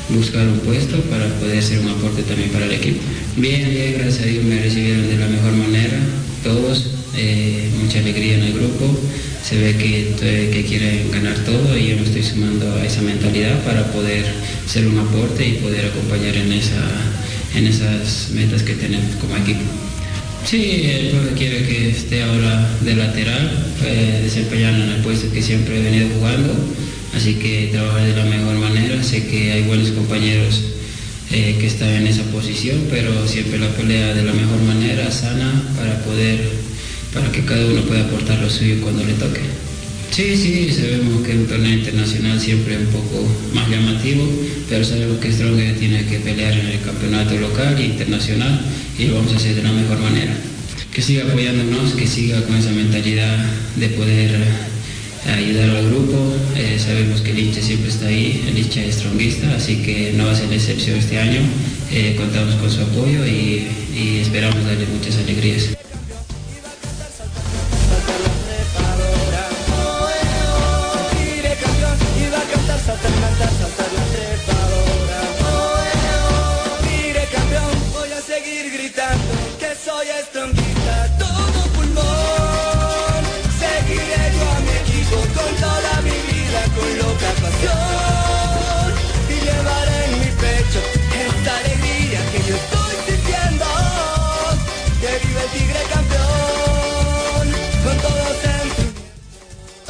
buscar 0.10 0.48
un 0.48 0.60
puesto, 0.60 1.00
para 1.10 1.28
poder 1.40 1.62
ser 1.62 1.80
un 1.80 1.90
aporte 1.90 2.24
también 2.24 2.50
para 2.50 2.66
el 2.66 2.74
equipo. 2.74 3.02
Bien, 3.36 3.70
bien, 3.70 3.96
gracias 3.98 4.24
a 4.24 4.26
Dios 4.28 4.44
me 4.44 4.62
recibieron 4.62 5.08
de 5.08 5.18
la 5.18 5.28
mejor 5.28 5.54
manera, 5.54 5.98
todos, 6.44 6.88
eh, 7.18 7.70
mucha 7.82 8.00
alegría 8.00 8.36
en 8.36 8.44
el 8.44 8.54
grupo, 8.54 8.98
se 9.44 9.58
ve 9.58 9.76
que, 9.78 10.66
quieren 10.68 11.12
ganar 11.12 11.36
todo 11.46 11.78
y 11.78 11.90
yo 11.90 11.98
me 11.98 12.04
estoy 12.04 12.24
sumando 12.24 12.74
a 12.76 12.84
esa 12.84 13.02
mentalidad 13.02 13.64
para 13.64 13.92
poder 13.92 14.26
ser 14.68 14.88
un 14.88 14.98
aporte 14.98 15.48
y 15.48 15.54
poder 15.54 15.86
acompañar 15.86 16.36
en, 16.36 16.52
en 16.52 17.68
esas 17.68 18.32
metas 18.34 18.64
que 18.64 18.74
tenemos 18.74 19.16
como 19.22 19.38
equipo. 19.38 19.62
Sí, 20.46 20.84
el 20.86 21.08
profe 21.08 21.34
quiere 21.34 21.66
que 21.66 21.90
esté 21.90 22.22
ahora 22.22 22.70
de 22.82 22.96
lateral, 22.96 23.50
eh, 23.84 24.20
desempeñando 24.24 24.84
en 24.84 24.92
el 24.92 25.02
puesto 25.02 25.32
que 25.32 25.42
siempre 25.42 25.80
he 25.80 25.84
venido 25.84 26.08
jugando, 26.20 26.54
así 27.16 27.34
que 27.34 27.70
trabajar 27.72 28.06
de 28.06 28.16
la 28.16 28.26
mejor 28.26 28.54
manera. 28.60 29.02
Sé 29.04 29.26
que 29.26 29.52
hay 29.52 29.64
buenos 29.64 29.90
compañeros 29.90 30.62
eh, 31.32 31.58
que 31.60 31.66
están 31.66 31.90
en 31.90 32.06
esa 32.06 32.22
posición, 32.26 32.86
pero 32.92 33.28
siempre 33.28 33.58
la 33.58 33.70
pelea 33.70 34.14
de 34.14 34.22
la 34.22 34.34
mejor 34.34 34.62
manera, 34.62 35.10
sana, 35.10 35.64
para 35.76 36.04
poder 36.04 36.40
para 37.12 37.32
que 37.32 37.44
cada 37.44 37.66
uno 37.66 37.82
pueda 37.82 38.02
aportar 38.02 38.40
lo 38.40 38.50
suyo 38.50 38.82
cuando 38.82 39.04
le 39.04 39.14
toque. 39.14 39.55
Sí, 40.16 40.38
sí, 40.38 40.72
sabemos 40.72 41.28
que 41.28 41.34
un 41.34 41.46
torneo 41.46 41.74
internacional 41.74 42.40
siempre 42.40 42.76
es 42.76 42.80
un 42.80 42.88
poco 42.88 43.28
más 43.54 43.68
llamativo, 43.70 44.26
pero 44.70 44.86
sabemos 44.86 45.18
que 45.20 45.30
Stronger 45.30 45.76
tiene 45.76 46.06
que 46.06 46.20
pelear 46.20 46.54
en 46.54 46.68
el 46.68 46.80
campeonato 46.80 47.36
local 47.36 47.76
e 47.78 47.88
internacional 47.88 48.62
y 48.98 49.08
lo 49.08 49.16
vamos 49.16 49.34
a 49.34 49.36
hacer 49.36 49.56
de 49.56 49.64
la 49.64 49.74
mejor 49.74 50.00
manera. 50.00 50.34
Que 50.94 51.02
siga 51.02 51.26
apoyándonos, 51.26 51.96
que 51.96 52.08
siga 52.08 52.42
con 52.44 52.56
esa 52.56 52.72
mentalidad 52.72 53.46
de 53.76 53.90
poder 53.90 54.40
ayudar 55.36 55.70
al 55.72 55.90
grupo. 55.90 56.34
Eh, 56.56 56.80
sabemos 56.80 57.20
que 57.20 57.32
el 57.32 57.40
hincha 57.40 57.62
siempre 57.62 57.90
está 57.90 58.08
ahí, 58.08 58.42
el 58.48 58.58
hincha 58.58 58.86
es 58.86 58.96
stronguista, 58.96 59.54
así 59.54 59.82
que 59.82 60.14
no 60.16 60.28
va 60.28 60.32
a 60.32 60.36
ser 60.36 60.54
excepción 60.54 60.98
este 60.98 61.20
año. 61.20 61.42
Eh, 61.92 62.16
contamos 62.16 62.56
con 62.56 62.72
su 62.72 62.80
apoyo 62.80 63.26
y, 63.26 63.68
y 63.94 64.20
esperamos 64.22 64.64
darle 64.64 64.86
muchas 64.98 65.18
alegrías. 65.18 65.76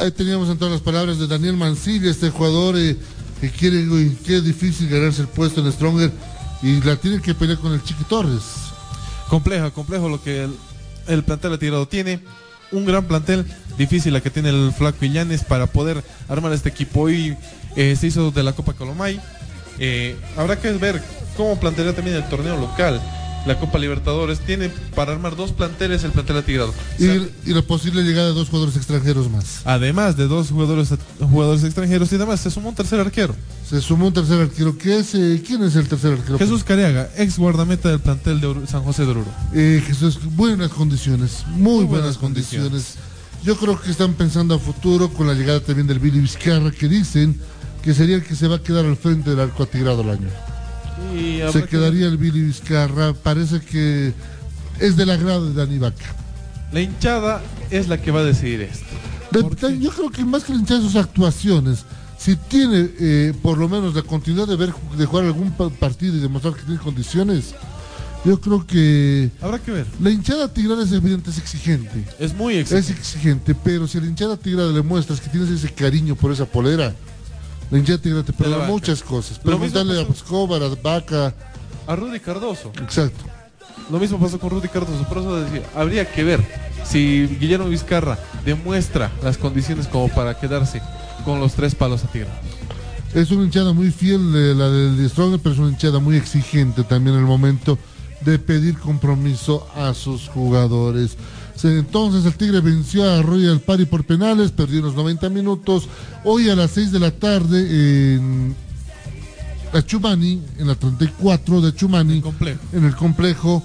Ahí 0.06 0.12
teníamos 0.12 0.48
entonces 0.48 0.74
las 0.74 0.82
palabras 0.82 1.18
de 1.18 1.26
Daniel 1.26 1.56
Mancilla, 1.56 2.08
este 2.08 2.30
jugador 2.30 2.78
eh, 2.78 2.96
que 3.40 3.50
quiere, 3.50 3.88
uy, 3.88 4.16
que 4.24 4.40
difícil 4.40 4.88
ganarse 4.88 5.22
el 5.22 5.26
puesto 5.26 5.60
en 5.60 5.72
Stronger 5.72 6.12
y 6.62 6.80
la 6.82 6.94
tiene 6.94 7.20
que 7.20 7.34
pelear 7.34 7.58
con 7.58 7.72
el 7.72 7.82
Chiqui 7.82 8.04
Torres. 8.04 8.44
Complejo, 9.28 9.72
complejo 9.72 10.08
lo 10.08 10.22
que 10.22 10.44
el, 10.44 10.56
el 11.08 11.24
plantel 11.24 11.54
ha 11.54 11.58
tirado. 11.58 11.88
Tiene 11.88 12.20
un 12.70 12.84
gran 12.84 13.04
plantel, 13.06 13.46
difícil 13.76 14.12
la 14.12 14.20
que 14.20 14.30
tiene 14.30 14.50
el 14.50 14.72
Flaco 14.72 15.04
Illanes 15.04 15.42
para 15.42 15.66
poder 15.66 16.04
armar 16.28 16.52
este 16.52 16.68
equipo. 16.68 17.00
Hoy 17.00 17.36
eh, 17.74 17.96
se 17.98 18.06
hizo 18.06 18.30
de 18.30 18.44
la 18.44 18.52
Copa 18.52 18.74
Colomay. 18.74 19.20
Eh, 19.80 20.14
habrá 20.36 20.56
que 20.56 20.70
ver 20.70 21.02
cómo 21.36 21.58
planteará 21.58 21.94
también 21.94 22.16
el 22.16 22.28
torneo 22.28 22.56
local. 22.56 23.02
La 23.46 23.58
Copa 23.58 23.78
Libertadores 23.78 24.40
tiene 24.40 24.70
para 24.94 25.12
armar 25.12 25.36
dos 25.36 25.52
planteles 25.52 26.02
el 26.04 26.10
plantel 26.10 26.38
atigrado. 26.38 26.74
Y, 26.98 27.04
y 27.04 27.54
la 27.54 27.62
posible 27.62 28.02
llegada 28.02 28.28
de 28.28 28.34
dos 28.34 28.48
jugadores 28.48 28.76
extranjeros 28.76 29.30
más. 29.30 29.62
Además 29.64 30.16
de 30.16 30.26
dos 30.26 30.50
jugadores, 30.50 30.92
jugadores 31.20 31.62
extranjeros 31.62 32.10
y 32.12 32.16
además 32.16 32.40
se 32.40 32.50
sumó 32.50 32.70
un 32.70 32.74
tercer 32.74 32.98
arquero. 32.98 33.34
Se 33.68 33.80
sumó 33.80 34.08
un 34.08 34.12
tercer 34.12 34.40
arquero. 34.40 34.76
¿Qué 34.76 34.98
es, 34.98 35.14
eh, 35.14 35.42
¿Quién 35.46 35.62
es 35.62 35.76
el 35.76 35.88
tercer 35.88 36.14
arquero? 36.14 36.38
Jesús 36.38 36.64
Cariaga, 36.64 37.08
ex 37.16 37.38
guardameta 37.38 37.88
del 37.88 38.00
plantel 38.00 38.40
de 38.40 38.66
San 38.66 38.82
José 38.82 39.04
de 39.04 39.10
Oruro. 39.10 39.30
Eh, 39.54 39.82
Jesús, 39.86 40.18
buenas 40.34 40.70
condiciones, 40.70 41.44
muy, 41.48 41.84
buenas, 41.84 42.18
condiciones. 42.18 42.94
Yo 43.44 43.56
creo 43.56 43.80
que 43.80 43.90
están 43.90 44.14
pensando 44.14 44.54
a 44.54 44.58
futuro 44.58 45.08
con 45.08 45.26
la 45.26 45.34
llegada 45.34 45.60
también 45.60 45.86
del 45.86 46.00
Billy 46.00 46.20
Vizcarra, 46.20 46.72
que 46.72 46.88
dicen 46.88 47.38
que 47.82 47.94
sería 47.94 48.16
el 48.16 48.24
que 48.24 48.34
se 48.34 48.48
va 48.48 48.56
a 48.56 48.62
quedar 48.62 48.84
al 48.84 48.96
frente 48.96 49.30
del 49.30 49.40
arco 49.40 49.62
atigrado 49.62 50.02
el 50.02 50.10
año. 50.10 50.28
Y 51.14 51.40
Se 51.52 51.62
que- 51.62 51.68
quedaría 51.68 52.06
el 52.06 52.16
Billy 52.16 52.42
Vizcarra, 52.42 53.12
parece 53.12 53.60
que 53.60 54.12
es 54.80 54.96
del 54.96 55.10
agrado 55.10 55.48
de 55.48 55.54
Dani 55.54 55.78
Vaca. 55.78 56.14
La 56.72 56.80
hinchada 56.80 57.42
es 57.70 57.88
la 57.88 58.00
que 58.00 58.10
va 58.10 58.20
a 58.20 58.24
decidir 58.24 58.62
esto. 58.62 58.84
De- 59.30 59.78
yo 59.80 59.90
creo 59.90 60.10
que 60.10 60.24
más 60.24 60.44
que 60.44 60.52
hinchar 60.52 60.80
sus 60.80 60.96
actuaciones, 60.96 61.84
si 62.18 62.36
tiene 62.36 62.88
eh, 62.98 63.34
por 63.42 63.58
lo 63.58 63.68
menos 63.68 63.94
la 63.94 64.02
continuidad 64.02 64.46
de 64.48 64.56
ver 64.56 64.72
de 64.96 65.04
jugar 65.06 65.26
algún 65.26 65.50
pa- 65.52 65.68
partido 65.70 66.16
y 66.16 66.20
demostrar 66.20 66.54
que 66.54 66.62
tiene 66.62 66.80
condiciones, 66.80 67.54
yo 68.24 68.40
creo 68.40 68.66
que 68.66 69.30
Habrá 69.40 69.58
que 69.58 69.70
ver. 69.70 69.86
la 70.00 70.10
hinchada 70.10 70.48
tigrada 70.52 70.82
es 70.84 70.92
evidente, 70.92 71.30
es 71.30 71.38
exigente. 71.38 72.04
Es 72.18 72.34
muy 72.34 72.54
Es 72.56 72.72
exigente. 72.72 73.00
exigente, 73.00 73.54
pero 73.54 73.86
si 73.86 73.98
a 73.98 74.00
la 74.00 74.06
hinchada 74.08 74.36
tigrada 74.36 74.72
le 74.72 74.82
muestras 74.82 75.20
que 75.20 75.28
tienes 75.28 75.50
ese 75.50 75.72
cariño 75.72 76.16
por 76.16 76.32
esa 76.32 76.46
polera, 76.46 76.94
la 77.70 77.78
hinchada 77.78 77.98
tigrada 77.98 78.22
te 78.24 78.32
la 78.32 78.38
perdona 78.38 78.56
banca. 78.58 78.72
muchas 78.72 79.02
cosas. 79.02 79.38
Preguntarle 79.38 79.98
a 79.98 80.02
Escobar, 80.02 80.62
a 80.62 80.68
Vaca, 80.82 81.34
A 81.86 81.96
Rudy 81.96 82.20
Cardoso. 82.20 82.72
exacto. 82.82 83.24
Lo 83.90 83.98
mismo 84.00 84.18
pasó 84.18 84.38
con 84.40 84.50
Rudy 84.50 84.68
Cardoso. 84.68 85.04
Por 85.08 85.18
eso 85.18 85.40
decía, 85.40 85.62
habría 85.74 86.10
que 86.10 86.24
ver 86.24 86.40
si 86.84 87.26
Guillermo 87.40 87.68
Vizcarra 87.68 88.18
demuestra 88.44 89.12
las 89.22 89.36
condiciones 89.38 89.86
como 89.86 90.08
para 90.08 90.38
quedarse 90.38 90.80
con 91.24 91.38
los 91.40 91.54
tres 91.54 91.74
palos 91.74 92.02
a 92.04 92.08
tigre. 92.08 92.28
Es 93.14 93.30
una 93.30 93.44
hinchada 93.44 93.72
muy 93.72 93.90
fiel 93.92 94.32
de 94.32 94.54
la 94.54 94.68
del 94.68 95.08
Stronger, 95.08 95.40
pero 95.40 95.54
es 95.54 95.58
una 95.60 95.70
hinchada 95.70 96.00
muy 96.00 96.16
exigente 96.16 96.82
también 96.84 97.14
en 97.14 97.22
el 97.22 97.26
momento 97.26 97.78
de 98.22 98.38
pedir 98.38 98.78
compromiso 98.78 99.66
a 99.76 99.94
sus 99.94 100.28
jugadores. 100.28 101.16
Entonces 101.64 102.24
el 102.24 102.34
Tigre 102.34 102.60
venció 102.60 103.08
a 103.10 103.22
Royal 103.22 103.60
Party 103.60 103.86
por 103.86 104.04
penales, 104.04 104.50
perdió 104.50 104.80
unos 104.80 104.94
90 104.94 105.28
minutos. 105.30 105.88
Hoy 106.24 106.48
a 106.48 106.54
las 106.54 106.72
6 106.72 106.92
de 106.92 106.98
la 107.00 107.10
tarde 107.10 108.14
en 108.14 108.54
Achumani, 109.72 110.42
en 110.58 110.66
la 110.66 110.74
34 110.74 111.60
de 111.60 111.68
Achumani, 111.68 112.22
en 112.72 112.84
el 112.84 112.94
complejo, 112.94 113.62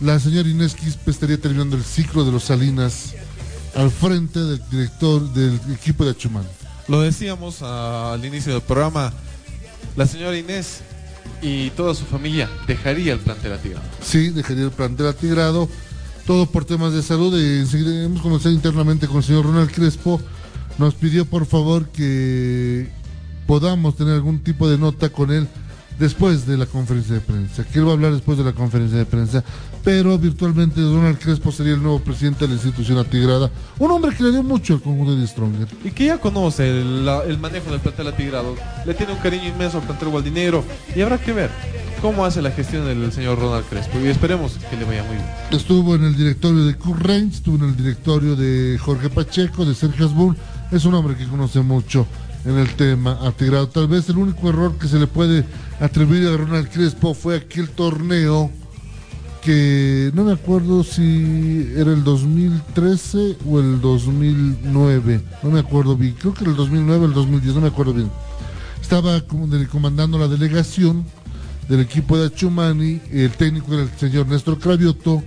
la 0.00 0.18
señora 0.18 0.48
Inés 0.48 0.74
Quispe 0.74 1.10
estaría 1.10 1.38
terminando 1.38 1.76
el 1.76 1.84
ciclo 1.84 2.24
de 2.24 2.32
los 2.32 2.44
Salinas 2.44 3.14
al 3.74 3.90
frente 3.90 4.40
del 4.40 4.62
director 4.70 5.32
del 5.32 5.60
equipo 5.72 6.04
de 6.04 6.12
Achumani. 6.12 6.48
Lo 6.88 7.00
decíamos 7.00 7.62
al 7.62 8.24
inicio 8.24 8.52
del 8.52 8.62
programa, 8.62 9.12
la 9.96 10.06
señora 10.06 10.36
Inés 10.36 10.80
y 11.42 11.70
toda 11.70 11.94
su 11.94 12.04
familia 12.04 12.48
dejaría 12.66 13.12
el 13.12 13.20
plantel 13.20 13.52
a 13.52 13.58
tigre. 13.58 13.80
Sí, 14.02 14.30
dejaría 14.30 14.64
el 14.64 14.70
plantel 14.70 15.08
atigrado. 15.08 15.68
Todo 16.26 16.46
por 16.46 16.64
temas 16.64 16.92
de 16.92 17.02
salud. 17.02 17.36
Y 17.38 17.60
enseguida 17.60 18.04
hemos 18.04 18.22
conocido 18.22 18.52
internamente 18.52 19.06
con 19.06 19.18
el 19.18 19.24
señor 19.24 19.44
Ronald 19.44 19.70
Crespo. 19.70 20.20
Nos 20.78 20.94
pidió 20.94 21.24
por 21.24 21.46
favor 21.46 21.86
que 21.88 22.88
podamos 23.46 23.96
tener 23.96 24.14
algún 24.14 24.40
tipo 24.40 24.68
de 24.68 24.78
nota 24.78 25.10
con 25.10 25.30
él 25.30 25.46
después 25.98 26.46
de 26.46 26.56
la 26.56 26.66
conferencia 26.66 27.14
de 27.14 27.20
prensa. 27.20 27.64
Que 27.64 27.78
él 27.78 27.86
va 27.86 27.90
a 27.90 27.94
hablar 27.94 28.12
después 28.12 28.38
de 28.38 28.44
la 28.44 28.52
conferencia 28.52 28.98
de 28.98 29.06
prensa. 29.06 29.44
Pero 29.84 30.18
virtualmente 30.18 30.80
Ronald 30.80 31.18
Crespo 31.18 31.52
sería 31.52 31.74
el 31.74 31.82
nuevo 31.82 31.98
presidente 32.00 32.40
de 32.40 32.48
la 32.48 32.54
institución 32.54 32.98
atigrada. 32.98 33.50
Un 33.78 33.90
hombre 33.90 34.16
que 34.16 34.24
le 34.24 34.32
dio 34.32 34.42
mucho 34.42 34.74
al 34.74 34.80
conjunto 34.80 35.14
de 35.14 35.26
Stronger. 35.26 35.68
Y 35.84 35.90
que 35.90 36.06
ya 36.06 36.18
conoce 36.18 36.68
el, 36.68 37.06
el 37.28 37.38
manejo 37.38 37.70
del 37.70 37.80
plantel 37.80 38.08
atigrado, 38.08 38.56
le 38.86 38.94
tiene 38.94 39.12
un 39.12 39.18
cariño 39.18 39.46
inmenso 39.46 39.78
al 39.78 39.84
plantel 39.84 40.08
gualdinero 40.08 40.64
y 40.96 41.02
habrá 41.02 41.18
que 41.18 41.32
ver 41.34 41.50
cómo 42.04 42.26
hace 42.26 42.42
la 42.42 42.50
gestión 42.50 42.84
del 42.84 43.10
señor 43.12 43.38
Ronald 43.38 43.64
Crespo 43.64 43.98
y 43.98 44.08
esperemos 44.08 44.58
que 44.68 44.76
le 44.76 44.84
vaya 44.84 45.02
muy 45.04 45.16
bien. 45.16 45.26
Estuvo 45.50 45.94
en 45.94 46.04
el 46.04 46.14
directorio 46.14 46.66
de 46.66 46.74
Kurt 46.74 47.00
Reigns, 47.00 47.36
estuvo 47.36 47.56
en 47.56 47.70
el 47.70 47.76
directorio 47.78 48.36
de 48.36 48.76
Jorge 48.78 49.08
Pacheco, 49.08 49.64
de 49.64 49.74
Sergio 49.74 50.04
Asbun. 50.04 50.36
Es 50.70 50.84
un 50.84 50.92
hombre 50.92 51.16
que 51.16 51.26
conoce 51.26 51.62
mucho 51.62 52.06
en 52.44 52.58
el 52.58 52.68
tema 52.74 53.18
atigrado. 53.22 53.70
Tal 53.70 53.88
vez 53.88 54.06
el 54.10 54.18
único 54.18 54.50
error 54.50 54.76
que 54.76 54.86
se 54.86 54.98
le 54.98 55.06
puede 55.06 55.46
atribuir 55.80 56.28
a 56.28 56.36
Ronald 56.36 56.68
Crespo 56.68 57.14
fue 57.14 57.36
aquel 57.36 57.70
torneo 57.70 58.50
que 59.40 60.10
no 60.12 60.24
me 60.24 60.32
acuerdo 60.32 60.84
si 60.84 61.72
era 61.74 61.90
el 61.90 62.04
2013 62.04 63.38
o 63.48 63.60
el 63.60 63.80
2009, 63.80 65.22
no 65.42 65.50
me 65.50 65.60
acuerdo 65.60 65.96
bien, 65.96 66.14
creo 66.20 66.34
que 66.34 66.42
era 66.42 66.50
el 66.50 66.56
2009 66.58 67.02
o 67.02 67.08
el 67.08 67.14
2010, 67.14 67.54
no 67.54 67.60
me 67.62 67.68
acuerdo 67.68 67.94
bien. 67.94 68.10
Estaba 68.82 69.22
comandando 69.70 70.18
la 70.18 70.28
delegación 70.28 71.06
del 71.68 71.80
equipo 71.80 72.18
de 72.18 72.26
Achumani, 72.26 73.00
el 73.10 73.30
técnico 73.30 73.72
era 73.72 73.82
el 73.84 73.90
señor 73.98 74.26
Néstor 74.26 74.58
Cravioto 74.58 75.22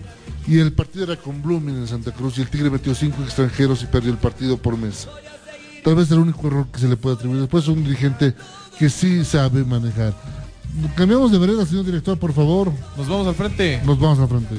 y 0.47 0.59
el 0.59 0.71
partido 0.73 1.05
era 1.05 1.15
con 1.15 1.41
Blooming 1.41 1.75
en 1.75 1.87
Santa 1.87 2.11
Cruz 2.11 2.37
y 2.37 2.41
el 2.41 2.49
Tigre 2.49 2.69
metió 2.69 2.93
cinco 2.95 3.23
extranjeros 3.23 3.83
y 3.83 3.87
perdió 3.87 4.11
el 4.11 4.17
partido 4.17 4.57
por 4.57 4.77
mesa. 4.77 5.09
Tal 5.83 5.95
vez 5.95 6.11
el 6.11 6.19
único 6.19 6.47
error 6.47 6.67
que 6.71 6.79
se 6.79 6.87
le 6.87 6.97
puede 6.97 7.15
atribuir. 7.15 7.41
Después 7.41 7.67
un 7.67 7.83
dirigente 7.83 8.35
que 8.77 8.89
sí 8.89 9.23
sabe 9.25 9.63
manejar. 9.63 10.13
Cambiamos 10.95 11.31
de 11.31 11.39
vereda, 11.39 11.65
señor 11.65 11.85
director, 11.85 12.17
por 12.19 12.33
favor. 12.33 12.71
Nos 12.97 13.07
vamos 13.07 13.27
al 13.27 13.35
frente. 13.35 13.81
Nos 13.85 13.99
vamos 13.99 14.19
al 14.19 14.27
frente. 14.27 14.55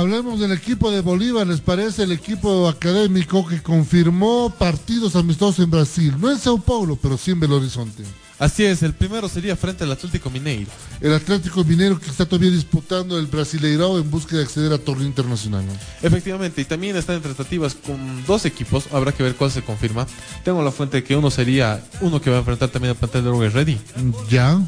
Hablemos 0.00 0.40
del 0.40 0.52
equipo 0.52 0.90
de 0.90 1.02
Bolívar, 1.02 1.46
¿les 1.46 1.60
parece? 1.60 2.04
El 2.04 2.12
equipo 2.12 2.66
académico 2.66 3.46
que 3.46 3.62
confirmó 3.62 4.48
partidos 4.48 5.14
amistosos 5.14 5.62
en 5.62 5.70
Brasil. 5.70 6.14
No 6.18 6.30
en 6.30 6.38
Sao 6.38 6.56
Paulo, 6.56 6.96
pero 6.96 7.18
sí 7.18 7.32
en 7.32 7.40
Belo 7.40 7.56
Horizonte. 7.56 8.02
Así 8.38 8.64
es, 8.64 8.82
el 8.82 8.94
primero 8.94 9.28
sería 9.28 9.56
frente 9.56 9.84
al 9.84 9.92
Atlético 9.92 10.30
Mineiro. 10.30 10.70
El 11.02 11.12
Atlético 11.12 11.64
Minero 11.64 12.00
que 12.00 12.08
está 12.08 12.24
todavía 12.24 12.50
disputando 12.50 13.18
el 13.18 13.26
Brasileirao 13.26 13.98
en 13.98 14.10
busca 14.10 14.36
de 14.36 14.42
acceder 14.44 14.72
a 14.72 14.78
torneo 14.78 15.06
internacional. 15.06 15.66
¿no? 15.66 15.72
Efectivamente, 16.00 16.62
y 16.62 16.64
también 16.64 16.96
están 16.96 17.16
en 17.16 17.22
tratativas 17.22 17.74
con 17.74 18.24
dos 18.24 18.46
equipos, 18.46 18.86
habrá 18.92 19.12
que 19.12 19.22
ver 19.22 19.34
cuál 19.34 19.50
se 19.50 19.60
confirma. 19.60 20.06
Tengo 20.42 20.62
la 20.62 20.70
fuente 20.70 21.04
que 21.04 21.14
uno 21.14 21.30
sería 21.30 21.84
uno 22.00 22.22
que 22.22 22.30
va 22.30 22.36
a 22.36 22.38
enfrentar 22.38 22.70
también 22.70 22.92
al 22.92 22.96
plantel 22.96 23.22
de 23.24 23.28
Uruguay 23.28 23.50
Ready. 23.50 23.78
Ya. 24.30 24.58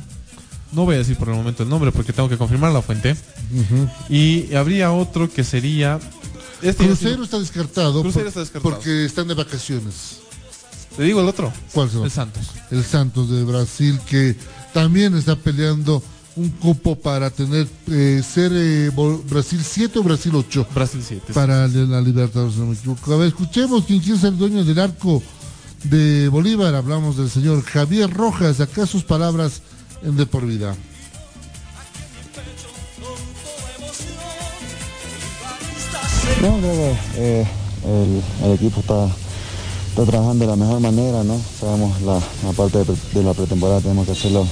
No 0.73 0.85
voy 0.85 0.95
a 0.95 0.99
decir 0.99 1.17
por 1.17 1.29
el 1.29 1.35
momento 1.35 1.63
el 1.63 1.69
nombre 1.69 1.93
porque 1.93 2.13
tengo 2.13 2.29
que 2.29 2.39
confirmar 2.39 2.73
la 2.73 2.83
fuente. 2.83 3.15
Y 4.09 4.55
habría 4.55 4.93
otro 4.93 5.31
que 5.31 5.45
sería... 5.45 5.99
Este 6.63 6.87
Crucero 6.87 7.17
sí- 7.17 7.23
está 7.25 7.39
descartado, 7.41 8.01
Crucero 8.03 8.23
por- 8.25 8.29
está 8.29 8.41
descartado. 8.41 8.75
porque 8.77 9.05
están 9.05 9.27
de 9.29 9.35
vacaciones. 9.35 10.21
¿Le 10.97 11.05
digo 11.07 11.21
el 11.21 11.29
otro? 11.29 11.53
¿Cuál 11.73 11.91
será? 11.91 12.05
El 12.05 12.11
Santos. 12.11 12.47
El 12.71 12.85
Santos 12.85 13.31
de 13.31 13.43
Brasil 13.45 13.99
que 14.09 14.37
también 14.73 15.17
está 15.17 15.35
peleando 15.37 16.03
un 16.37 16.51
cupo 16.51 16.95
para 16.97 17.31
tener 17.31 17.67
eh, 17.91 18.23
ser 18.27 18.53
eh, 18.55 18.91
Brasil 19.29 19.61
7 19.63 19.99
o 19.99 20.03
Brasil 20.03 20.33
8 20.35 20.67
Brasil 20.75 21.03
7. 21.07 21.33
para 21.35 21.67
la 21.67 21.79
la 21.87 22.01
Libertadores, 22.01 22.57
no 22.57 22.67
me 22.67 22.75
equivoco. 22.75 23.13
A 23.13 23.17
ver, 23.19 23.29
escuchemos 23.29 23.85
quién 23.85 24.01
quiere 24.01 24.19
ser 24.21 24.37
dueño 24.37 24.65
del 24.65 24.79
arco 24.79 25.23
de 25.85 26.29
Bolívar. 26.29 26.75
Hablamos 26.77 27.17
del 27.17 27.29
señor 27.29 27.63
Javier 27.65 28.09
Rojas. 28.11 28.61
Acá 28.61 28.87
sus 28.87 29.03
palabras 29.03 29.63
De 30.03 30.27
Por 30.27 30.45
Vida. 30.47 30.75
No, 36.43 36.59
creo 36.59 36.75
que 36.75 36.97
eh, 37.17 37.47
el, 37.87 38.47
el 38.47 38.53
equipo 38.55 38.81
está, 38.81 39.07
está 39.91 40.05
trabajando 40.05 40.45
de 40.45 40.51
la 40.51 40.57
mejor 40.57 40.81
manera, 40.81 41.23
¿no? 41.23 41.41
Sabemos 41.61 42.01
la, 42.03 42.15
la 42.15 42.53
parte 42.57 42.79
de, 43.15 43.23
la 43.23 43.33
pretemporada 43.33 43.81
tenemos 43.81 44.07
que 44.07 44.13
hacerlo 44.13 44.47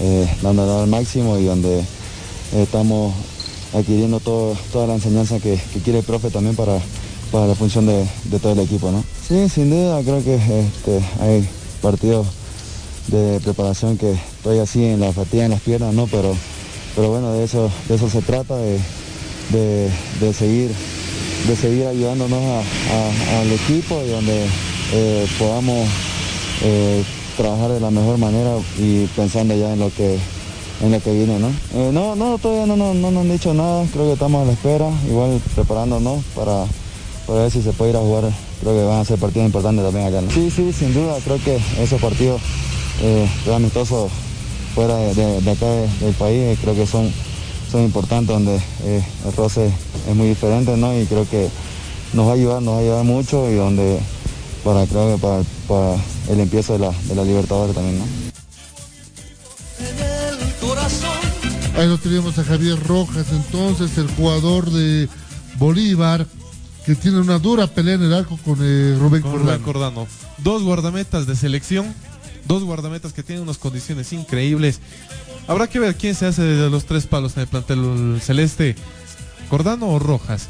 eh, 0.00 0.28
dando 0.42 0.80
al 0.80 0.86
máximo 0.86 1.38
y 1.38 1.44
donde 1.44 1.80
eh, 1.80 1.84
estamos 2.52 3.14
adquiriendo 3.72 4.20
todo, 4.20 4.54
toda 4.70 4.86
la 4.86 4.94
enseñanza 4.96 5.38
que, 5.40 5.58
que 5.72 5.80
quiere 5.80 6.00
el 6.00 6.04
profe 6.04 6.28
también 6.30 6.56
para, 6.56 6.78
para 7.32 7.46
la 7.46 7.54
función 7.54 7.86
de, 7.86 8.06
de 8.24 8.38
todo 8.38 8.52
el 8.52 8.60
equipo, 8.60 8.90
¿no? 8.90 9.02
Sí, 9.26 9.48
sin 9.48 9.70
duda 9.70 10.02
creo 10.02 10.22
que 10.22 10.34
este, 10.34 11.00
hay 11.20 11.48
partidos 11.80 12.26
de 13.08 13.40
preparación 13.40 13.96
que 13.98 14.12
estoy 14.12 14.58
así 14.58 14.84
en 14.84 15.00
la 15.00 15.12
fatiga 15.12 15.44
en 15.44 15.50
las 15.50 15.60
piernas, 15.60 15.94
¿no? 15.94 16.06
Pero, 16.06 16.34
pero 16.94 17.10
bueno, 17.10 17.32
de 17.32 17.44
eso, 17.44 17.70
de 17.88 17.94
eso 17.96 18.08
se 18.08 18.22
trata, 18.22 18.56
de, 18.56 18.78
de- 19.50 19.90
de 20.20 20.32
seguir, 20.32 20.70
de 21.48 21.56
seguir 21.56 21.86
ayudándonos 21.86 22.64
al 23.40 23.52
equipo 23.52 24.00
y 24.06 24.08
donde 24.10 24.46
eh, 24.92 25.26
podamos 25.38 25.88
eh, 26.62 27.02
trabajar 27.36 27.70
de 27.72 27.80
la 27.80 27.90
mejor 27.90 28.18
manera 28.18 28.52
y 28.78 29.06
pensando 29.16 29.56
ya 29.56 29.72
en 29.72 29.78
lo 29.80 29.90
que 29.94 30.18
en 30.82 30.92
lo 30.92 31.00
que 31.02 31.12
viene, 31.12 31.38
¿no? 31.38 31.48
Eh, 31.74 31.90
no, 31.92 32.16
no, 32.16 32.38
todavía 32.38 32.64
no, 32.64 32.74
no, 32.74 32.94
no 32.94 33.10
nos 33.10 33.20
han 33.22 33.30
dicho 33.30 33.52
nada, 33.52 33.84
creo 33.92 34.06
que 34.06 34.12
estamos 34.14 34.42
a 34.42 34.46
la 34.46 34.52
espera, 34.52 34.88
igual 35.06 35.38
preparándonos 35.54 36.24
para, 36.34 36.64
para 37.26 37.40
ver 37.42 37.50
si 37.50 37.60
se 37.60 37.72
puede 37.74 37.90
ir 37.90 37.96
a 37.98 38.00
jugar, 38.00 38.24
creo 38.62 38.74
que 38.74 38.84
van 38.84 39.00
a 39.00 39.04
ser 39.04 39.18
partidos 39.18 39.44
importantes 39.44 39.84
también 39.84 40.06
acá, 40.06 40.22
¿no? 40.22 40.30
Sí, 40.30 40.50
sí, 40.50 40.72
sin 40.72 40.94
duda, 40.94 41.18
creo 41.22 41.36
que 41.44 41.58
esos 41.82 42.00
partidos 42.00 42.40
eh, 43.02 43.28
los 43.46 43.56
amistosos 43.56 44.10
fuera 44.74 44.96
de, 44.96 45.14
de- 45.14 45.40
de 45.40 45.50
acá 45.50 45.66
de- 45.66 45.88
del 46.00 46.14
país, 46.14 46.38
eh, 46.40 46.58
creo 46.60 46.74
que 46.74 46.86
son, 46.86 47.10
son 47.70 47.82
importantes, 47.82 48.28
donde 48.34 48.56
eh, 48.84 49.04
el 49.26 49.32
roce 49.34 49.70
es 50.08 50.14
muy 50.14 50.28
diferente, 50.28 50.76
¿no? 50.76 50.98
Y 50.98 51.06
creo 51.06 51.28
que 51.28 51.48
nos 52.12 52.26
va 52.26 52.32
a 52.32 52.34
ayudar, 52.34 52.62
nos 52.62 52.74
va 52.74 52.78
a 52.78 52.80
ayudar 52.82 53.04
mucho 53.04 53.50
y 53.50 53.54
donde 53.54 54.00
para 54.64 54.86
creo 54.86 55.14
que 55.16 55.20
para, 55.22 55.42
para 55.68 55.96
el 56.28 56.40
empiezo 56.40 56.74
de 56.74 56.80
la, 56.80 56.92
de 57.08 57.14
la 57.14 57.24
Libertadores 57.24 57.74
también, 57.74 57.98
¿no? 57.98 58.04
Ahí 61.76 61.86
lo 61.88 61.96
tenemos 61.98 62.38
a 62.38 62.44
Javier 62.44 62.78
Rojas, 62.86 63.26
entonces 63.32 63.96
el 63.96 64.08
jugador 64.14 64.70
de 64.70 65.08
Bolívar, 65.58 66.26
que 66.84 66.94
tiene 66.94 67.20
una 67.20 67.38
dura 67.38 67.66
pelea 67.66 67.94
en 67.94 68.02
el 68.02 68.12
arco 68.12 68.38
con 68.44 68.58
eh, 68.60 68.96
Rubén 68.98 69.22
Con 69.22 69.30
Cordano. 69.32 69.50
Rubén 69.52 69.62
Cordano. 69.62 70.06
Dos 70.38 70.62
guardametas 70.62 71.26
de 71.26 71.36
selección. 71.36 71.94
Dos 72.46 72.64
guardametas 72.64 73.12
que 73.12 73.22
tienen 73.22 73.42
unas 73.42 73.58
condiciones 73.58 74.12
increíbles. 74.12 74.80
Habrá 75.46 75.66
que 75.66 75.78
ver 75.78 75.96
quién 75.96 76.14
se 76.14 76.26
hace 76.26 76.42
de 76.42 76.70
los 76.70 76.84
tres 76.84 77.06
palos 77.06 77.36
en 77.36 77.42
el 77.42 77.48
plantel 77.48 78.20
celeste. 78.20 78.76
¿Cordano 79.48 79.88
o 79.88 79.98
Rojas? 79.98 80.48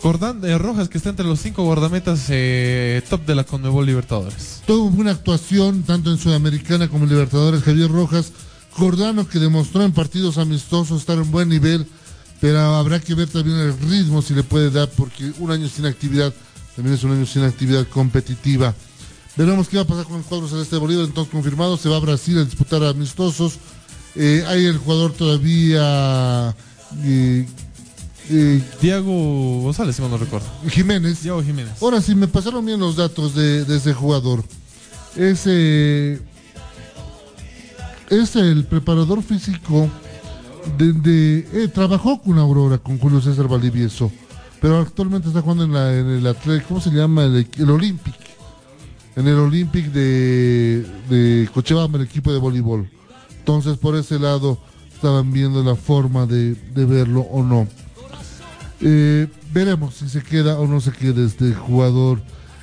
Cordán, 0.00 0.42
eh, 0.44 0.56
Rojas 0.56 0.88
que 0.88 0.96
está 0.96 1.10
entre 1.10 1.26
los 1.26 1.40
cinco 1.40 1.62
guardametas 1.64 2.24
eh, 2.30 3.02
top 3.10 3.26
de 3.26 3.34
la 3.34 3.44
Conmebol 3.44 3.84
Libertadores. 3.84 4.62
Tuvo 4.66 4.86
una 4.98 5.10
actuación 5.10 5.82
tanto 5.82 6.10
en 6.10 6.16
Sudamericana 6.16 6.88
como 6.88 7.04
en 7.04 7.10
Libertadores, 7.10 7.62
Javier 7.62 7.90
Rojas. 7.90 8.32
Cordano 8.76 9.28
que 9.28 9.38
demostró 9.38 9.82
en 9.82 9.92
partidos 9.92 10.38
amistosos 10.38 11.00
estar 11.00 11.18
en 11.18 11.30
buen 11.30 11.48
nivel, 11.48 11.86
pero 12.40 12.58
habrá 12.60 12.98
que 12.98 13.14
ver 13.14 13.28
también 13.28 13.58
el 13.58 13.78
ritmo 13.78 14.22
si 14.22 14.32
le 14.32 14.42
puede 14.42 14.70
dar, 14.70 14.88
porque 14.88 15.32
un 15.38 15.50
año 15.50 15.68
sin 15.68 15.84
actividad 15.86 16.32
también 16.76 16.94
es 16.96 17.04
un 17.04 17.12
año 17.12 17.26
sin 17.26 17.42
actividad 17.42 17.86
competitiva. 17.88 18.74
Veremos 19.36 19.68
qué 19.68 19.76
va 19.76 19.84
a 19.84 19.86
pasar 19.86 20.04
con 20.06 20.16
el 20.16 20.22
cuadro 20.24 20.48
celeste 20.48 20.76
de 20.76 20.80
Bolívar, 20.80 21.04
entonces 21.06 21.32
confirmado, 21.32 21.76
se 21.76 21.88
va 21.88 21.96
a 21.96 22.00
Brasil 22.00 22.38
a 22.38 22.44
disputar 22.44 22.82
amistosos. 22.84 23.58
Eh, 24.16 24.44
hay 24.48 24.64
el 24.66 24.76
jugador 24.78 25.12
todavía 25.12 26.54
eh, 27.04 27.46
eh, 28.28 28.62
Diego 28.82 29.62
González, 29.62 29.96
si 29.96 30.02
no 30.02 30.18
recuerdo. 30.18 30.46
Jiménez. 30.68 31.22
Diego 31.22 31.42
Jiménez. 31.42 31.74
Ahora 31.80 32.00
sí, 32.02 32.14
me 32.14 32.26
pasaron 32.28 32.64
bien 32.66 32.80
los 32.80 32.96
datos 32.96 33.34
de, 33.34 33.64
de 33.64 33.76
ese 33.76 33.94
jugador. 33.94 34.44
Es, 35.16 35.42
eh, 35.46 36.20
es 38.10 38.36
el 38.36 38.64
preparador 38.64 39.22
físico 39.22 39.88
de, 40.76 40.92
de- 40.92 41.68
trabajó 41.68 42.20
con 42.20 42.38
Aurora, 42.38 42.78
con 42.78 42.98
Julio 42.98 43.20
César 43.20 43.48
Valdivieso, 43.48 44.10
pero 44.60 44.78
actualmente 44.78 45.28
está 45.28 45.40
jugando 45.40 45.64
en, 45.64 45.72
la, 45.72 45.96
en 45.96 46.08
el 46.10 46.26
Atlético, 46.26 46.68
¿cómo 46.68 46.80
se 46.80 46.90
llama? 46.90 47.24
El, 47.24 47.48
el 47.56 47.70
Olympic. 47.70 48.14
En 49.20 49.28
el 49.28 49.34
Olympic 49.34 49.92
de, 49.92 50.82
de 51.10 51.46
Cochabamba, 51.52 51.98
el 51.98 52.06
equipo 52.06 52.32
de 52.32 52.38
voleibol. 52.38 52.88
Entonces, 53.38 53.76
por 53.76 53.94
ese 53.94 54.18
lado, 54.18 54.58
estaban 54.94 55.30
viendo 55.30 55.62
la 55.62 55.76
forma 55.76 56.24
de, 56.24 56.54
de 56.54 56.84
verlo 56.86 57.20
o 57.30 57.42
no. 57.42 57.68
Eh, 58.80 59.28
veremos 59.52 59.96
si 59.96 60.08
se 60.08 60.22
queda 60.22 60.58
o 60.58 60.66
no 60.66 60.80
se 60.80 60.92
queda 60.92 61.26
este 61.26 61.52
jugador 61.52 62.22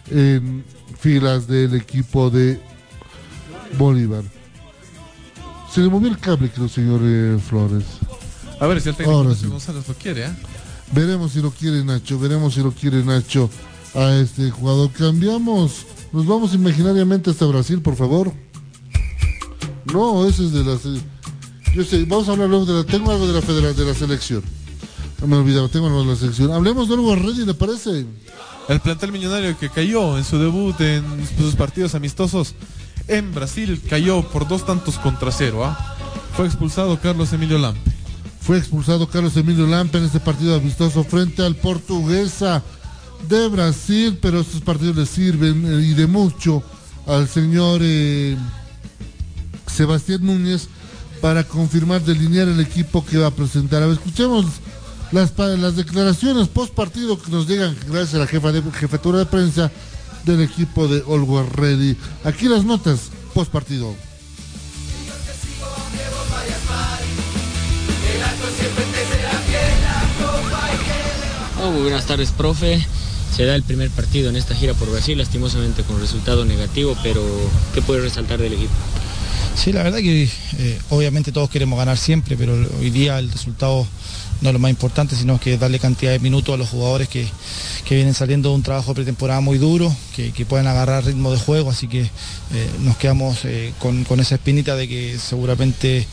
en 0.10 0.64
filas 0.98 1.46
del 1.46 1.76
equipo 1.76 2.32
de 2.32 2.60
Bolívar. 3.78 4.24
Se 5.72 5.82
le 5.82 5.90
movió 5.90 6.10
el 6.10 6.18
cable, 6.18 6.50
creo, 6.50 6.68
señor 6.68 7.02
eh, 7.04 7.38
Flores. 7.40 7.86
A 8.60 8.66
ver 8.66 8.82
si 8.82 8.90
el 8.90 8.96
técnico 8.96 9.36
sí. 9.36 9.46
González 9.46 9.88
lo 9.88 9.94
quiere, 9.94 10.26
¿eh? 10.26 10.36
Veremos 10.92 11.34
si 11.34 11.40
lo 11.40 11.52
quiere 11.52 11.86
Nacho, 11.86 12.18
veremos 12.18 12.56
si 12.56 12.62
lo 12.62 12.72
quiere 12.72 13.04
Nacho 13.04 13.48
a 13.94 14.16
este 14.16 14.50
jugador. 14.50 14.90
Cambiamos, 14.90 15.86
nos 16.12 16.26
vamos 16.26 16.54
imaginariamente 16.54 17.30
hasta 17.30 17.46
Brasil, 17.46 17.82
por 17.82 17.96
favor. 17.96 18.32
No, 19.94 20.26
ese 20.28 20.46
es 20.46 20.52
de 20.52 20.64
la... 20.64 20.78
se- 20.78 21.02
Yo 21.76 21.84
sé, 21.84 22.04
vamos 22.06 22.28
a 22.30 22.34
hablar 22.34 22.50
luego 22.50 22.66
de 22.66 22.74
la... 22.74 22.84
Tengo 22.84 23.12
algo 23.12 23.28
de 23.28 23.34
la 23.34 23.42
federa, 23.42 23.74
de 23.74 23.86
la 23.86 23.94
selección. 23.94 24.44
No 25.22 25.28
me 25.28 25.36
he 25.36 25.40
olvidado, 25.40 25.70
tengo 25.70 25.88
algo 25.88 26.02
de 26.04 26.08
la 26.10 26.16
selección. 26.16 26.52
Hablemos 26.52 26.88
de 26.88 26.96
algo 26.96 27.16
Reddy, 27.16 27.46
¿le 27.46 27.54
parece? 27.54 28.06
El 28.68 28.80
plantel 28.82 29.12
millonario 29.12 29.58
que 29.58 29.70
cayó 29.70 30.18
en 30.18 30.26
su 30.26 30.38
debut 30.38 30.80
en 30.82 31.04
sus 31.38 31.56
partidos 31.56 31.96
amistosos 31.96 32.54
en 33.08 33.34
Brasil 33.34 33.82
cayó 33.90 34.22
por 34.24 34.48
dos 34.48 34.66
tantos 34.66 34.98
contra 34.98 35.32
cero. 35.32 35.64
¿ah? 35.64 35.96
Fue 36.36 36.46
expulsado 36.46 37.00
Carlos 37.00 37.32
Emilio 37.32 37.58
Lampe. 37.58 37.80
fue 38.42 38.58
expulsado 38.58 39.08
Carlos 39.08 39.38
Emilio 39.38 39.66
Lampe 39.68 39.98
en 40.00 40.04
este 40.04 40.20
partido 40.20 40.56
amistoso 40.56 41.06
frente 41.06 41.44
al 41.46 41.56
Portuguesa 41.56 42.62
de 43.28 43.48
Brasil, 43.48 44.18
pero 44.22 44.42
estos 44.42 44.62
partidos 44.62 44.96
le 44.96 45.06
sirven 45.06 45.66
eh, 45.66 45.86
y 45.86 45.94
de 45.94 46.08
mucho 46.08 46.64
al 47.06 47.28
señor 47.28 47.82
eh, 47.84 48.38
Sebastián 49.66 50.26
Núñez 50.26 50.70
para 51.22 51.44
confirmar, 51.44 52.02
delinear 52.04 52.48
el 52.48 52.60
equipo 52.60 53.06
que 53.06 53.18
va 53.18 53.28
a 53.28 53.32
presentar. 53.32 53.82
A 53.84 53.88
ver, 53.88 53.96
escuchemos 53.96 54.46
las, 55.12 55.38
las 55.38 55.76
declaraciones 55.76 56.48
post 56.48 56.74
partido 56.74 57.20
que 57.22 57.32
nos 57.32 57.48
llegan 57.48 57.76
gracias 57.88 58.16
a 58.16 58.20
la 58.20 58.28
jefa 58.28 58.52
de, 58.52 58.62
jefatura 58.72 59.20
de 59.20 59.26
prensa 59.26 59.72
del 60.26 60.42
equipo 60.42 60.88
de 60.88 61.04
Always 61.08 61.50
Ready. 61.54 61.98
Aquí 62.24 62.48
las 62.48 62.66
notas 62.66 63.10
post 63.34 63.52
partido. 63.52 63.96
Oh, 71.64 71.72
buenas 71.72 72.06
tardes, 72.06 72.32
profe. 72.32 72.86
Se 73.36 73.46
da 73.46 73.56
el 73.56 73.64
primer 73.64 73.90
partido 73.92 74.30
en 74.30 74.36
esta 74.36 74.56
gira 74.56 74.74
por 74.74 74.90
Brasil, 74.90 75.18
lastimosamente 75.18 75.84
con 75.84 76.00
resultado 76.00 76.46
negativo, 76.46 76.98
pero 77.04 77.22
¿qué 77.74 77.82
puede 77.82 78.02
resaltar 78.02 78.40
del 78.40 78.54
equipo? 78.54 78.74
Sí, 79.58 79.74
la 79.74 79.82
verdad 79.82 79.98
que 79.98 80.30
eh, 80.60 80.80
obviamente 80.92 81.32
todos 81.32 81.50
queremos 81.50 81.80
ganar 81.80 81.98
siempre, 81.98 82.38
pero 82.38 82.54
hoy 82.80 82.92
día 82.92 83.18
el 83.18 83.32
resultado 83.32 83.88
no 84.42 84.50
es 84.50 84.54
lo 84.54 84.60
más 84.60 84.70
importante, 84.70 85.16
sino 85.16 85.40
que 85.40 85.58
darle 85.58 85.80
cantidad 85.80 86.12
de 86.12 86.20
minutos 86.20 86.54
a 86.54 86.58
los 86.58 86.70
jugadores 86.70 87.10
que, 87.10 87.28
que 87.84 87.96
vienen 87.96 88.14
saliendo 88.14 88.50
de 88.50 88.56
un 88.56 88.62
trabajo 88.62 88.94
pretemporada 88.94 89.42
muy 89.42 89.58
duro, 89.58 89.94
que, 90.16 90.32
que 90.32 90.46
puedan 90.46 90.68
agarrar 90.68 91.06
ritmo 91.06 91.32
de 91.32 91.40
juego, 91.40 91.72
así 91.72 91.88
que 91.88 92.02
eh, 92.02 92.70
nos 92.82 92.98
quedamos 92.98 93.46
eh, 93.46 93.74
con, 93.80 94.04
con 94.04 94.20
esa 94.20 94.36
espinita 94.36 94.76
de 94.76 94.88
que 94.88 95.18
seguramente 95.18 96.08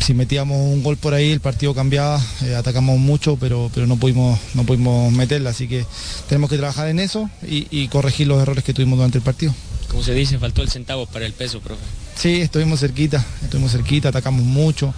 si 0.00 0.14
metíamos 0.14 0.56
un 0.58 0.82
gol 0.82 0.96
por 0.96 1.14
ahí 1.14 1.30
el 1.30 1.40
partido 1.40 1.74
cambiaba, 1.74 2.20
atacamos 2.56 2.98
mucho, 2.98 3.36
pero, 3.36 3.70
pero 3.74 3.86
no, 3.86 3.96
pudimos, 3.96 4.38
no 4.54 4.64
pudimos 4.64 5.12
meterla, 5.12 5.50
así 5.50 5.68
que 5.68 5.84
tenemos 6.28 6.50
que 6.50 6.56
trabajar 6.56 6.88
en 6.88 7.00
eso 7.00 7.30
y 7.42 7.88
corregir 7.88 8.26
los 8.26 8.40
errores 8.40 8.64
que 8.64 8.74
tuvimos 8.74 8.98
durante 8.98 9.18
el 9.18 9.24
partido. 9.24 9.54
Como 9.92 10.02
se 10.02 10.14
dice, 10.14 10.38
faltó 10.38 10.62
el 10.62 10.70
centavo 10.70 11.06
para 11.06 11.26
el 11.26 11.34
peso, 11.34 11.60
profe. 11.60 11.82
Sí, 12.16 12.40
estuvimos 12.40 12.80
cerquita, 12.80 13.24
estuvimos 13.42 13.72
cerquita, 13.72 14.08
atacamos 14.08 14.42
mucho. 14.42 14.92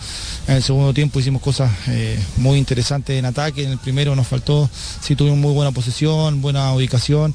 En 0.46 0.54
el 0.54 0.62
segundo 0.62 0.94
tiempo 0.94 1.18
hicimos 1.18 1.42
cosas 1.42 1.70
eh, 1.88 2.18
muy 2.36 2.58
interesantes 2.58 3.18
en 3.18 3.24
ataque. 3.24 3.64
En 3.64 3.72
el 3.72 3.78
primero 3.78 4.14
nos 4.14 4.26
faltó, 4.28 4.70
sí 5.02 5.16
tuvimos 5.16 5.38
muy 5.38 5.52
buena 5.52 5.72
posesión, 5.72 6.40
buena 6.40 6.72
ubicación, 6.72 7.34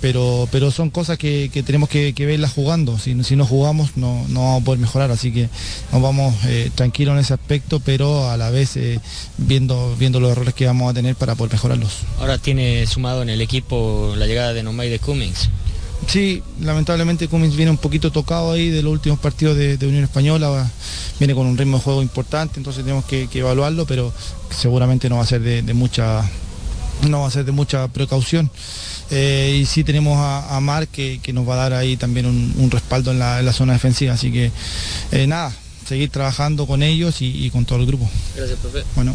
pero, 0.00 0.48
pero 0.50 0.70
son 0.70 0.90
cosas 0.90 1.18
que, 1.18 1.50
que 1.52 1.62
tenemos 1.62 1.88
que, 1.88 2.14
que 2.14 2.24
verlas 2.26 2.52
jugando. 2.52 2.98
Si, 2.98 3.22
si 3.24 3.36
no 3.36 3.46
jugamos 3.46 3.96
no, 3.96 4.26
no 4.28 4.40
vamos 4.40 4.62
a 4.62 4.64
poder 4.64 4.80
mejorar, 4.80 5.10
así 5.10 5.30
que 5.32 5.48
nos 5.92 6.00
vamos 6.00 6.34
eh, 6.44 6.70
tranquilos 6.74 7.14
en 7.14 7.20
ese 7.20 7.34
aspecto, 7.34 7.80
pero 7.80 8.30
a 8.30 8.36
la 8.36 8.50
vez 8.50 8.76
eh, 8.76 9.00
viendo, 9.38 9.94
viendo 9.98 10.20
los 10.20 10.32
errores 10.32 10.54
que 10.54 10.66
vamos 10.66 10.90
a 10.90 10.94
tener 10.94 11.16
para 11.16 11.34
poder 11.34 11.52
mejorarlos. 11.52 12.00
Ahora 12.18 12.38
tiene 12.38 12.86
sumado 12.86 13.22
en 13.22 13.28
el 13.28 13.40
equipo 13.40 14.14
la 14.16 14.26
llegada 14.26 14.54
de 14.54 14.62
Nomay 14.62 14.88
de 14.88 14.98
Cummings. 14.98 15.50
Sí, 16.06 16.42
lamentablemente 16.60 17.28
Cummings 17.28 17.56
viene 17.56 17.70
un 17.70 17.78
poquito 17.78 18.12
tocado 18.12 18.52
ahí 18.52 18.68
de 18.68 18.82
los 18.82 18.92
últimos 18.92 19.18
partidos 19.18 19.56
de, 19.56 19.76
de 19.78 19.86
Unión 19.86 20.04
Española, 20.04 20.48
va- 20.48 20.70
viene 21.18 21.34
con 21.34 21.46
un 21.46 21.56
ritmo 21.56 21.78
de 21.78 21.82
juego 21.82 22.02
importante, 22.02 22.58
entonces 22.60 22.82
tenemos 22.84 23.04
que, 23.06 23.26
que 23.28 23.38
evaluarlo, 23.40 23.86
pero 23.86 24.12
seguramente 24.50 25.08
no 25.08 25.16
va 25.16 25.22
a 25.22 25.26
ser 25.26 25.40
de, 25.40 25.62
de 25.62 25.74
mucha 25.74 26.22
no 27.08 27.20
va 27.22 27.28
a 27.28 27.30
ser 27.30 27.44
de 27.44 27.52
mucha 27.52 27.88
precaución. 27.88 28.50
Eh, 29.10 29.58
y 29.62 29.66
sí 29.66 29.82
tenemos 29.84 30.16
a, 30.18 30.56
a 30.56 30.60
Mar 30.60 30.88
que, 30.88 31.20
que 31.22 31.32
nos 31.32 31.46
va 31.48 31.54
a 31.54 31.56
dar 31.68 31.72
ahí 31.74 31.96
también 31.96 32.26
un, 32.26 32.54
un 32.56 32.70
respaldo 32.70 33.10
en 33.10 33.18
la, 33.18 33.40
en 33.40 33.46
la 33.46 33.52
zona 33.52 33.72
defensiva, 33.72 34.14
así 34.14 34.30
que 34.32 34.50
eh, 35.12 35.26
nada, 35.26 35.52
seguir 35.88 36.10
trabajando 36.10 36.66
con 36.66 36.82
ellos 36.82 37.20
y, 37.20 37.44
y 37.44 37.50
con 37.50 37.64
todo 37.64 37.80
el 37.80 37.86
grupo. 37.86 38.08
Gracias, 38.36 38.58
profe. 38.60 38.84
Bueno. 38.94 39.14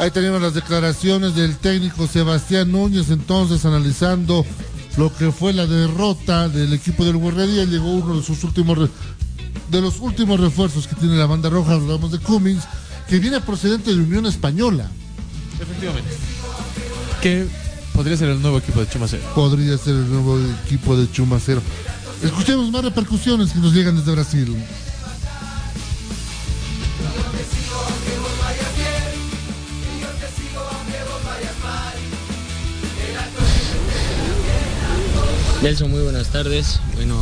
Ahí 0.00 0.10
tenemos 0.10 0.40
las 0.40 0.54
declaraciones 0.54 1.34
del 1.34 1.58
técnico 1.58 2.06
Sebastián 2.06 2.72
Núñez, 2.72 3.10
entonces 3.10 3.66
analizando 3.66 4.46
lo 4.96 5.14
que 5.14 5.30
fue 5.30 5.52
la 5.52 5.66
derrota 5.66 6.48
del 6.48 6.72
equipo 6.72 7.04
del 7.04 7.20
Guerrería. 7.20 7.66
Llegó 7.66 7.92
uno 7.92 8.16
de 8.16 8.22
sus 8.22 8.42
últimos 8.42 8.88
de 9.68 9.80
los 9.82 10.00
últimos 10.00 10.40
refuerzos 10.40 10.86
que 10.86 10.94
tiene 10.94 11.16
la 11.16 11.26
banda 11.26 11.50
roja, 11.50 11.74
hablamos 11.74 12.12
de 12.12 12.18
Cummings, 12.18 12.64
que 13.10 13.18
viene 13.18 13.42
procedente 13.42 13.94
de 13.94 14.00
Unión 14.02 14.24
Española. 14.24 14.90
Efectivamente. 15.60 16.10
Que 17.20 17.46
podría 17.92 18.16
ser 18.16 18.30
el 18.30 18.40
nuevo 18.40 18.56
equipo 18.56 18.80
de 18.80 18.88
Chumacero. 18.88 19.22
Podría 19.34 19.76
ser 19.76 19.96
el 19.96 20.08
nuevo 20.08 20.40
equipo 20.64 20.96
de 20.96 21.12
Chumacero. 21.12 21.60
Escuchemos 22.22 22.70
más 22.70 22.84
repercusiones 22.84 23.52
que 23.52 23.58
nos 23.58 23.74
llegan 23.74 23.96
desde 23.96 24.12
Brasil. 24.12 24.56
Nelson, 35.62 35.90
muy 35.90 36.00
buenas 36.00 36.28
tardes. 36.28 36.80
Bueno, 36.94 37.16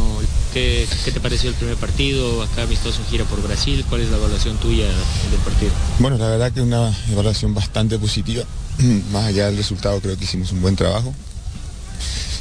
¿qué, 0.52 0.86
te 1.12 1.20
pareció 1.20 1.50
el 1.50 1.56
primer 1.56 1.76
partido? 1.76 2.40
Acá 2.42 2.62
amistoso 2.62 3.00
gira 3.10 3.24
por 3.24 3.42
Brasil. 3.42 3.84
¿Cuál 3.88 4.02
es 4.02 4.10
la 4.10 4.16
evaluación 4.16 4.56
tuya 4.58 4.86
del 4.86 5.40
partido? 5.44 5.72
Bueno, 5.98 6.18
la 6.18 6.28
verdad 6.28 6.52
que 6.52 6.60
una 6.60 6.96
evaluación 7.10 7.52
bastante 7.52 7.98
positiva. 7.98 8.44
Más 9.12 9.24
allá 9.24 9.46
del 9.46 9.56
resultado, 9.56 10.00
creo 10.00 10.16
que 10.16 10.22
hicimos 10.22 10.52
un 10.52 10.62
buen 10.62 10.76
trabajo. 10.76 11.12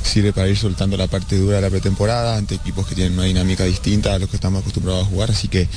Sirve 0.03 0.33
para 0.33 0.47
ir 0.47 0.57
soltando 0.57 0.97
la 0.97 1.07
parte 1.07 1.37
dura 1.37 1.57
de 1.57 1.61
la 1.61 1.69
pretemporada 1.69 2.37
ante 2.37 2.55
equipos 2.55 2.87
que 2.87 2.95
tienen 2.95 3.13
una 3.13 3.23
dinámica 3.23 3.63
distinta 3.65 4.13
a 4.13 4.19
los 4.19 4.29
que 4.29 4.35
estamos 4.37 4.61
acostumbrados 4.61 5.05
a 5.05 5.09
jugar. 5.09 5.31
Así 5.31 5.47
que 5.47 5.67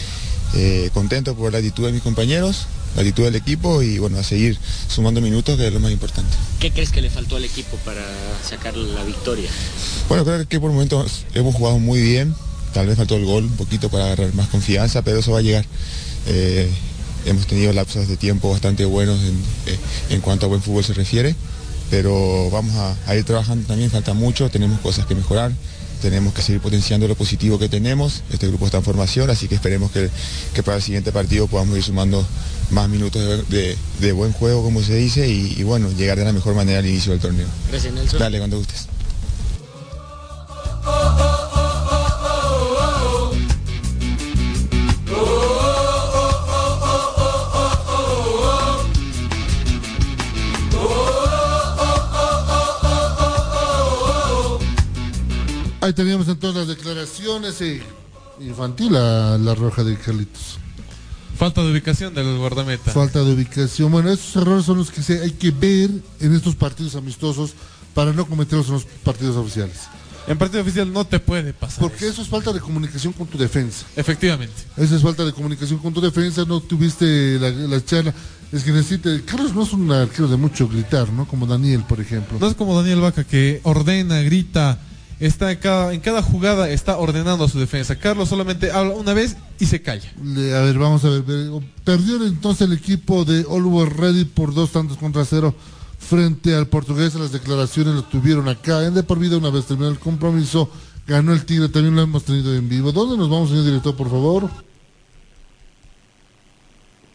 eh, 0.54 0.90
contento 0.92 1.34
por 1.34 1.52
la 1.52 1.58
actitud 1.58 1.86
de 1.86 1.92
mis 1.92 2.02
compañeros, 2.02 2.66
la 2.96 3.02
actitud 3.02 3.24
del 3.24 3.36
equipo 3.36 3.82
y 3.82 3.98
bueno, 3.98 4.18
a 4.18 4.22
seguir 4.22 4.58
sumando 4.88 5.20
minutos, 5.20 5.56
que 5.56 5.66
es 5.66 5.72
lo 5.72 5.80
más 5.80 5.92
importante. 5.92 6.30
¿Qué 6.58 6.70
crees 6.70 6.90
que 6.90 7.00
le 7.00 7.10
faltó 7.10 7.36
al 7.36 7.44
equipo 7.44 7.76
para 7.78 8.02
sacar 8.48 8.76
la 8.76 9.04
victoria? 9.04 9.50
Bueno, 10.08 10.24
creo 10.24 10.46
que 10.48 10.60
por 10.60 10.72
momentos 10.72 11.24
hemos 11.34 11.54
jugado 11.54 11.78
muy 11.78 12.00
bien. 12.02 12.34
Tal 12.74 12.86
vez 12.86 12.96
faltó 12.96 13.16
el 13.16 13.24
gol 13.24 13.44
un 13.44 13.56
poquito 13.56 13.88
para 13.88 14.06
agarrar 14.06 14.32
más 14.34 14.48
confianza, 14.48 15.02
pero 15.02 15.18
eso 15.18 15.32
va 15.32 15.38
a 15.38 15.42
llegar. 15.42 15.64
Eh, 16.26 16.70
hemos 17.26 17.46
tenido 17.46 17.72
lapsos 17.72 18.08
de 18.08 18.16
tiempo 18.16 18.50
bastante 18.50 18.84
buenos 18.84 19.20
en, 19.20 19.34
eh, 19.66 19.78
en 20.10 20.20
cuanto 20.20 20.46
a 20.46 20.48
buen 20.48 20.62
fútbol 20.62 20.84
se 20.84 20.94
refiere, 20.94 21.34
pero 21.90 22.48
vamos 22.50 22.74
a, 22.76 22.94
a 23.06 23.16
ir 23.16 23.24
trabajando 23.24 23.66
también, 23.66 23.90
falta 23.90 24.14
mucho, 24.14 24.48
tenemos 24.50 24.80
cosas 24.80 25.06
que 25.06 25.14
mejorar, 25.14 25.52
tenemos 26.00 26.32
que 26.32 26.40
seguir 26.42 26.60
potenciando 26.62 27.06
lo 27.08 27.14
positivo 27.14 27.58
que 27.58 27.68
tenemos. 27.68 28.22
Este 28.32 28.46
grupo 28.48 28.64
está 28.66 28.78
en 28.78 28.84
formación, 28.84 29.28
así 29.28 29.48
que 29.48 29.56
esperemos 29.56 29.90
que, 29.90 30.08
que 30.54 30.62
para 30.62 30.76
el 30.78 30.82
siguiente 30.82 31.12
partido 31.12 31.46
podamos 31.46 31.76
ir 31.76 31.82
sumando 31.82 32.24
más 32.70 32.88
minutos 32.88 33.20
de, 33.48 33.56
de- 33.58 33.76
de 34.00 34.12
buen 34.12 34.32
juego, 34.32 34.62
como 34.62 34.82
se 34.82 34.94
dice, 34.94 35.28
y, 35.28 35.56
y 35.58 35.62
bueno, 35.64 35.90
llegar 35.90 36.16
de 36.18 36.24
la 36.24 36.32
mejor 36.32 36.54
manera 36.54 36.78
al 36.78 36.86
inicio 36.86 37.12
del 37.12 37.20
torneo. 37.20 37.46
Gracias, 37.70 37.92
Nelson. 37.92 38.18
Dale, 38.18 38.38
cuando 38.38 38.56
gustes. 38.58 38.86
Ahí 55.90 55.94
teníamos 55.94 56.28
entonces 56.28 56.68
las 56.68 56.68
declaraciones 56.68 57.56
infantil 58.40 58.94
a 58.94 59.36
la 59.38 59.56
roja 59.56 59.82
de 59.82 59.96
Carlitos. 59.98 60.60
Falta 61.36 61.64
de 61.64 61.72
ubicación 61.72 62.14
del 62.14 62.38
guardameta. 62.38 62.92
Falta 62.92 63.24
de 63.24 63.32
ubicación. 63.32 63.90
Bueno, 63.90 64.08
esos 64.12 64.36
errores 64.36 64.64
son 64.66 64.78
los 64.78 64.92
que 64.92 65.02
se- 65.02 65.20
hay 65.20 65.32
que 65.32 65.50
ver 65.50 65.90
en 66.20 66.32
estos 66.32 66.54
partidos 66.54 66.94
amistosos 66.94 67.54
para 67.92 68.12
no 68.12 68.24
cometerlos 68.24 68.68
en 68.68 68.74
los 68.74 68.84
partidos 68.84 69.34
oficiales. 69.36 69.78
En 70.28 70.38
partido 70.38 70.62
oficial 70.62 70.92
no 70.92 71.04
te 71.04 71.18
puede 71.18 71.52
pasar. 71.54 71.80
Porque 71.80 72.06
eso 72.06 72.22
es 72.22 72.28
falta 72.28 72.52
de 72.52 72.60
comunicación 72.60 73.12
con 73.12 73.26
tu 73.26 73.36
defensa. 73.36 73.84
Efectivamente. 73.96 74.54
Esa 74.76 74.94
es 74.94 75.02
falta 75.02 75.24
de 75.24 75.32
comunicación 75.32 75.80
con 75.80 75.92
tu 75.92 76.00
defensa, 76.00 76.44
no 76.46 76.60
tuviste 76.60 77.36
la, 77.40 77.50
la 77.50 77.84
charla. 77.84 78.14
Es 78.52 78.62
que 78.62 78.70
necesita. 78.70 79.10
Carlos 79.26 79.52
no 79.56 79.64
es 79.64 79.72
un 79.72 79.90
arquero 79.90 80.28
de 80.28 80.36
mucho 80.36 80.68
gritar, 80.68 81.12
¿no? 81.12 81.26
Como 81.26 81.46
Daniel, 81.48 81.82
por 81.88 81.98
ejemplo. 82.00 82.38
No 82.38 82.46
es 82.46 82.54
como 82.54 82.76
Daniel 82.80 83.00
Vaca 83.00 83.24
que 83.24 83.60
ordena, 83.64 84.20
grita, 84.20 84.78
está 85.20 85.52
en 85.52 85.58
cada, 85.58 85.92
en 85.94 86.00
cada 86.00 86.22
jugada 86.22 86.68
está 86.70 86.98
ordenando 86.98 87.44
a 87.44 87.48
su 87.48 87.58
defensa. 87.60 87.96
Carlos 87.96 88.28
solamente 88.28 88.72
habla 88.72 88.94
una 88.94 89.12
vez 89.14 89.36
y 89.58 89.66
se 89.66 89.80
calla. 89.82 90.10
Le- 90.24 90.56
a 90.56 90.60
ver, 90.62 90.78
vamos 90.78 91.04
a 91.04 91.10
ver. 91.10 91.22
ver, 91.22 91.50
Perdió 91.84 92.24
entonces 92.26 92.66
el 92.66 92.72
equipo 92.72 93.24
de 93.24 93.44
Oliver 93.48 93.94
Ready 93.96 94.24
por 94.24 94.52
dos 94.54 94.70
tantos 94.72 94.96
contra 94.96 95.24
cero 95.24 95.54
frente 95.98 96.54
al 96.56 96.66
portugués. 96.66 97.14
Las 97.14 97.32
declaraciones 97.32 97.94
lo 97.94 98.02
tuvieron 98.04 98.48
acá 98.48 98.84
en 98.86 98.94
De 98.94 99.02
por 99.02 99.18
vida 99.18 99.36
una 99.36 99.50
vez 99.50 99.66
terminado 99.66 99.92
el 99.92 99.98
compromiso. 100.00 100.70
Ganó 101.06 101.32
el 101.32 101.44
Tigre, 101.44 101.68
también 101.68 101.94
lo 101.96 102.02
hemos 102.02 102.24
tenido 102.24 102.54
en 102.54 102.68
vivo. 102.68 102.90
¿Dónde 102.92 103.16
nos 103.16 103.28
vamos, 103.28 103.48
señor 103.50 103.64
director, 103.64 103.96
por 103.96 104.08
favor? 104.10 104.48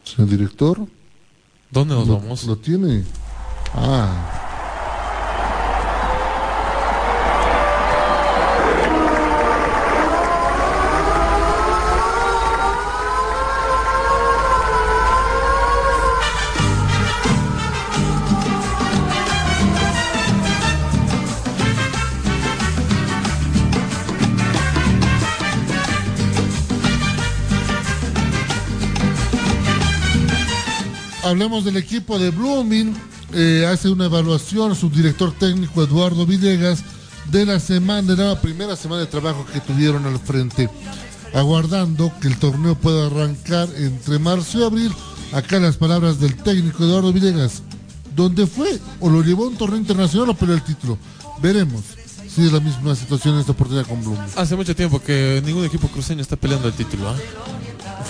Señor 0.03 0.29
director. 0.29 0.85
¿Dónde 1.71 1.95
nos 1.95 2.07
Lo- 2.07 2.17
vamos? 2.19 2.43
Lo 2.45 2.57
tiene. 2.57 3.03
Ah. 3.73 4.44
Hablemos 31.25 31.65
del 31.65 31.77
equipo 31.77 32.19
de 32.19 32.29
Blooming. 32.29 32.95
Eh, 33.33 33.65
hace 33.67 33.89
una 33.89 34.05
evaluación 34.05 34.75
su 34.75 34.91
director 34.91 35.33
técnico 35.33 35.81
Eduardo 35.81 36.23
Villegas 36.23 36.83
de 37.31 37.47
la 37.47 37.59
semana, 37.59 38.13
de 38.13 38.23
la 38.23 38.39
primera 38.39 38.75
semana 38.75 39.01
de 39.01 39.07
trabajo 39.07 39.43
que 39.51 39.59
tuvieron 39.59 40.05
al 40.05 40.19
frente, 40.19 40.69
aguardando 41.33 42.11
que 42.21 42.27
el 42.27 42.37
torneo 42.37 42.75
pueda 42.75 43.07
arrancar 43.07 43.67
entre 43.75 44.19
marzo 44.19 44.59
y 44.59 44.63
abril. 44.65 44.93
Acá 45.31 45.59
las 45.59 45.77
palabras 45.77 46.19
del 46.19 46.35
técnico 46.35 46.83
Eduardo 46.83 47.11
Villegas. 47.11 47.63
¿Dónde 48.15 48.45
fue? 48.45 48.79
¿O 48.99 49.09
lo 49.09 49.23
llevó 49.23 49.45
a 49.45 49.47
un 49.47 49.57
torneo 49.57 49.79
internacional 49.79 50.29
o 50.29 50.35
peleó 50.35 50.53
el 50.53 50.63
título? 50.63 50.99
Veremos 51.41 51.81
si 52.27 52.45
es 52.45 52.53
la 52.53 52.59
misma 52.59 52.95
situación 52.95 53.39
esta 53.39 53.53
oportunidad 53.53 53.87
con 53.87 53.99
Blooming. 54.01 54.29
Hace 54.35 54.55
mucho 54.55 54.75
tiempo 54.75 55.01
que 55.01 55.41
ningún 55.43 55.65
equipo 55.65 55.87
cruceño 55.87 56.21
está 56.21 56.35
peleando 56.35 56.67
el 56.67 56.75
título. 56.75 57.09
¿ah? 57.09 57.15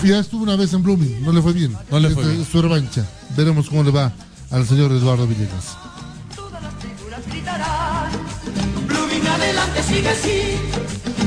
Ya 0.04 0.20
estuvo 0.20 0.44
una 0.44 0.56
vez 0.56 0.72
en 0.74 0.84
Blooming, 0.84 1.24
no 1.24 1.32
le 1.32 1.42
fue 1.42 1.54
bien. 1.54 1.76
No 1.90 2.00
le 2.00 2.10
fue 2.12 2.22
Esta 2.24 2.32
bien. 2.34 2.42
es 2.44 2.48
Su 2.52 2.62
revancha. 2.62 3.06
Veremos 3.36 3.70
cómo 3.70 3.84
le 3.84 3.92
va 3.92 4.12
al 4.52 4.68
señor 4.68 4.92
Eduardo 4.92 5.26
Villegas. 5.26 5.78
Blooming 8.88 9.28
adelante, 9.28 9.82
sigue 9.84 10.10
así. 10.10 10.58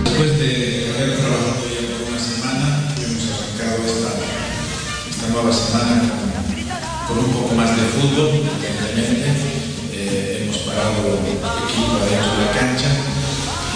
Después 0.05 0.39
de 0.39 0.93
haber 0.97 1.17
trabajado 1.19 1.65
ya 1.69 1.83
por 1.99 2.09
una 2.09 2.21
semana, 2.21 2.95
hemos 2.99 3.25
arrancado 3.35 3.85
esta, 3.87 4.11
esta 5.11 5.29
nueva 5.33 5.53
semana 5.53 6.03
con, 7.09 7.19
un 7.19 7.31
poco 7.33 7.55
más 7.55 7.71
de 7.77 7.83
fútbol, 7.83 8.29
evidentemente. 8.29 9.29
Eh, 9.93 10.43
hemos 10.45 10.59
parado 10.59 11.19
el 11.19 11.27
equipo 11.27 11.47
adentro 11.97 12.33
de 12.39 12.45
la 12.47 12.53
cancha 12.53 12.91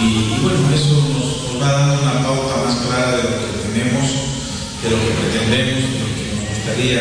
y, 0.01 0.05
y 0.05 0.39
bueno, 0.43 0.59
eso 0.75 0.95
nos, 0.95 1.53
nos 1.55 1.63
va 1.63 1.73
dando 1.73 2.03
una 2.03 2.23
pauta 2.23 2.63
más 2.65 2.77
clara 2.87 3.17
de 3.17 3.23
lo 3.23 3.29
que 3.31 3.69
tenemos, 3.73 4.11
de 4.83 4.91
lo 4.91 4.99
que 4.99 5.15
pretendemos, 5.15 5.79
de 5.79 5.99
lo 6.03 6.11
que 6.11 6.25
nos 6.35 6.49
gustaría 6.51 7.01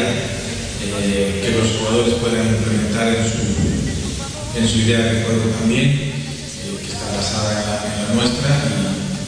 eh, 1.02 1.42
que 1.42 1.50
los 1.58 1.78
jugadores 1.78 2.14
puedan 2.22 2.46
implementar 2.46 3.08
en 3.10 3.26
su, 3.26 3.42
en 4.54 4.68
su 4.68 4.78
idea 4.86 5.02
de 5.02 5.24
juego 5.24 5.50
también, 5.58 5.90
eh, 5.90 6.78
que 6.78 6.92
está 6.94 7.10
basada 7.16 7.82
en 7.86 8.08
la, 8.08 8.22
nuestra 8.22 8.50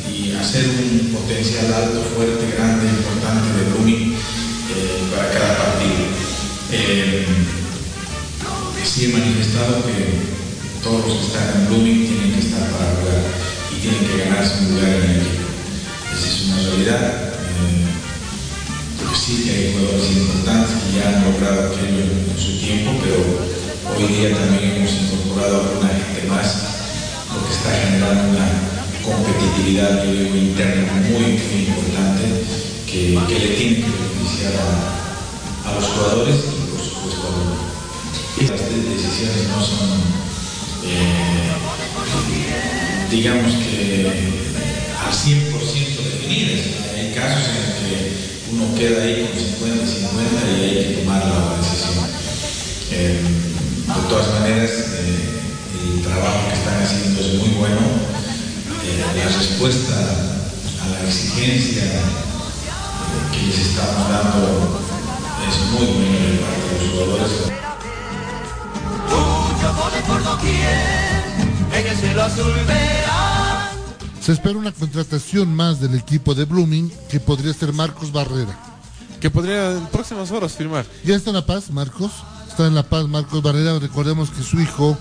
y, 0.06 0.36
hacer 0.38 0.66
un 0.70 1.16
potencial 1.18 1.74
alto, 1.74 2.04
fuerte, 2.16 2.46
grande, 2.56 2.90
importante 2.90 3.58
de 3.58 3.70
Blooming 3.74 4.14
eh, 4.14 5.02
para 5.16 5.32
cada 5.32 5.58
partido. 5.58 6.14
Sí 8.84 9.06
he 9.06 9.08
manifestado 9.08 9.82
que 9.86 10.84
todos 10.84 11.08
los 11.08 11.18
que 11.18 11.26
están 11.26 11.62
en 11.62 11.68
Blooming 11.68 12.08
tienen 12.08 12.34
que 12.34 12.40
estar 12.40 12.70
para 12.70 12.94
jugar 13.02 13.24
y 13.72 13.82
tienen 13.82 14.06
que 14.06 14.18
ganarse 14.18 14.60
un 14.60 14.76
lugar 14.76 14.90
en 14.90 15.02
el 15.02 15.18
equipo. 15.18 15.50
Esa 16.14 16.28
es 16.28 16.42
una 16.46 16.58
realidad. 16.58 17.34
Sí 19.14 19.44
que 19.46 19.52
hay 19.52 19.74
jugadores 19.74 20.12
importantes 20.12 20.76
que 20.84 21.00
ya 21.00 21.08
han 21.08 21.24
logrado 21.32 21.72
aquello 21.72 22.02
en, 22.02 22.36
su 22.38 22.60
tiempo, 22.60 22.92
pero 23.00 23.22
hoy 23.96 24.12
día 24.12 24.36
también 24.36 24.74
hemos 24.76 24.92
incorporado 24.92 25.56
a 25.56 25.60
alguna 25.70 25.88
gente 25.90 26.28
más, 26.28 26.50
lo 27.32 27.46
que 27.46 27.54
está 27.54 27.72
generando 27.72 28.32
una 28.32 28.48
competitividad, 29.06 30.04
yo 30.04 30.12
digo, 30.12 30.36
interna 30.36 30.92
muy, 31.08 31.40
importante 31.40 32.24
que, 32.90 33.10
le 33.14 33.56
tiene 33.56 33.76
que 33.78 33.92
beneficiar 33.92 34.54
a, 34.60 35.70
a 35.70 35.76
los 35.76 35.86
jugadores 35.86 36.36
y 36.36 36.72
por 36.72 36.82
supuesto 36.82 37.28
a 37.28 37.32
los 37.38 37.74
estas 38.42 38.70
decisiones 38.70 39.48
no 39.48 39.64
son, 39.64 39.90
eh, 40.86 41.54
digamos 43.12 43.54
que 43.54 44.10
al 45.00 45.14
100% 45.14 46.04
definidas. 46.04 46.66
Hay 46.96 47.14
casos 47.14 47.48
en 47.48 47.56
los 47.56 47.74
que 47.78 48.33
uno 48.54 48.76
queda 48.76 49.04
ahí 49.04 49.30
con 49.34 49.40
50 49.40 49.88
50 49.88 50.52
y 50.52 50.64
hay 50.64 50.86
que 50.86 51.02
tomar 51.02 51.26
la 51.26 51.58
decisión. 51.58 52.06
Eh, 52.92 53.22
de 53.88 54.10
todas 54.10 54.28
maneras, 54.40 54.72
eh, 54.72 55.42
el 55.82 56.02
trabajo 56.02 56.50
que 56.50 56.54
están 56.54 56.84
haciendo 56.84 57.20
es 57.22 57.34
muy 57.40 57.50
bueno. 57.58 57.82
Eh, 58.84 59.04
la 59.18 59.38
respuesta 59.38 59.94
a 60.84 60.90
la 60.90 61.08
exigencia 61.08 61.84
eh, 61.84 62.02
que 63.32 63.48
les 63.48 63.60
estamos 63.60 64.10
dando 64.10 64.82
es 65.48 65.56
muy 65.72 65.88
buena 65.88 66.20
de 66.28 66.38
parte 66.38 66.64
de 66.70 66.80
los 66.80 66.92
jugadores. 66.94 67.54
Se 74.24 74.32
espera 74.32 74.58
una 74.58 74.72
contratación 74.72 75.54
más 75.54 75.82
del 75.82 75.96
equipo 75.96 76.34
de 76.34 76.46
Blooming 76.46 76.92
que 77.10 77.20
podría 77.20 77.54
ser 77.54 77.74
Marcos 77.74 78.12
Barrera. 78.12 78.58
Que 79.20 79.30
podría 79.30 79.72
en 79.72 79.86
próximas 79.88 80.32
horas 80.32 80.54
firmar. 80.54 80.86
Ya 81.06 81.16
está 81.16 81.30
en 81.32 81.36
La 81.36 81.46
Paz, 81.46 81.70
Marcos. 81.72 82.12
Está 82.48 82.68
en 82.68 82.76
La 82.76 82.84
Paz, 82.84 83.08
Marcos 83.08 83.42
Barrera. 83.42 83.78
Recordemos 83.80 84.30
que 84.30 84.44
su 84.44 84.60
hijo 84.62 84.98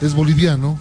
es 0.00 0.14
boliviano. 0.14 0.78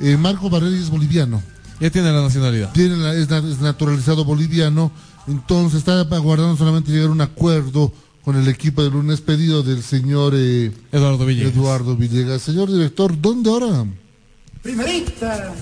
Eh, 0.00 0.16
Marcos 0.18 0.50
Barrera 0.50 0.76
es 0.76 0.90
boliviano. 0.90 1.42
Ya 1.80 1.90
tiene 1.90 2.12
la 2.12 2.20
nacionalidad. 2.22 2.72
Tiene 2.72 2.96
la- 2.96 3.14
es, 3.14 3.28
na- 3.30 3.38
es 3.38 3.60
naturalizado 3.60 4.24
boliviano. 4.24 4.90
Entonces 5.26 5.78
está 5.78 6.00
aguardando 6.00 6.56
solamente 6.56 6.92
llegar 6.92 7.08
a 7.08 7.12
un 7.12 7.20
acuerdo 7.22 7.90
con 8.22 8.36
el 8.36 8.48
equipo 8.48 8.82
de 8.82 8.90
lunes 8.90 9.20
pedido 9.22 9.62
del 9.62 9.82
señor 9.82 10.34
eh, 10.36 10.72
Eduardo 10.92 11.24
Villegas. 11.24 11.54
Eduardo 11.54 11.96
Villegas. 11.96 12.42
Señor 12.42 12.70
director, 12.70 13.18
¿dónde 13.18 13.48
ahora? 13.50 13.84
Primerita. 14.62 15.54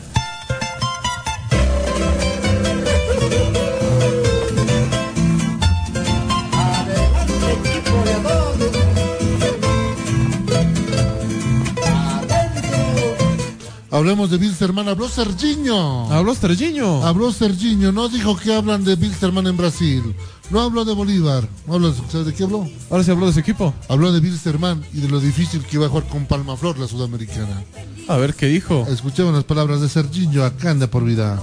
Hablemos 13.92 14.30
de 14.30 14.38
Bilsterman. 14.38 14.88
Habló 14.88 15.06
Serginho. 15.06 16.10
Habló 16.10 16.34
Serginho. 16.34 17.04
Habló 17.04 17.30
Serginho. 17.30 17.92
No 17.92 18.08
dijo 18.08 18.34
que 18.38 18.54
hablan 18.54 18.84
de 18.84 18.96
Bilsterman 18.96 19.46
en 19.46 19.58
Brasil. 19.58 20.14
No 20.48 20.62
habló 20.62 20.86
de 20.86 20.94
Bolívar. 20.94 21.46
No 21.66 21.74
habló, 21.74 21.94
¿Sabes 22.10 22.26
de 22.26 22.32
qué 22.32 22.44
habló? 22.44 22.66
Ahora 22.88 23.04
se 23.04 23.10
habló 23.10 23.26
de 23.26 23.34
su 23.34 23.40
equipo. 23.40 23.74
Habló 23.88 24.10
de 24.10 24.20
Bilsterman 24.20 24.82
y 24.94 25.00
de 25.00 25.08
lo 25.08 25.20
difícil 25.20 25.62
que 25.62 25.76
iba 25.76 25.84
a 25.84 25.88
jugar 25.90 26.08
con 26.08 26.24
Palmaflor, 26.24 26.78
la 26.78 26.88
sudamericana. 26.88 27.62
A 28.08 28.16
ver 28.16 28.32
qué 28.34 28.46
dijo. 28.46 28.86
Escuchemos 28.88 29.34
las 29.34 29.44
palabras 29.44 29.82
de 29.82 29.90
Serginho 29.90 30.42
acá 30.42 30.70
en 30.70 30.78
De 30.78 30.88
Por 30.88 31.04
Vida. 31.04 31.38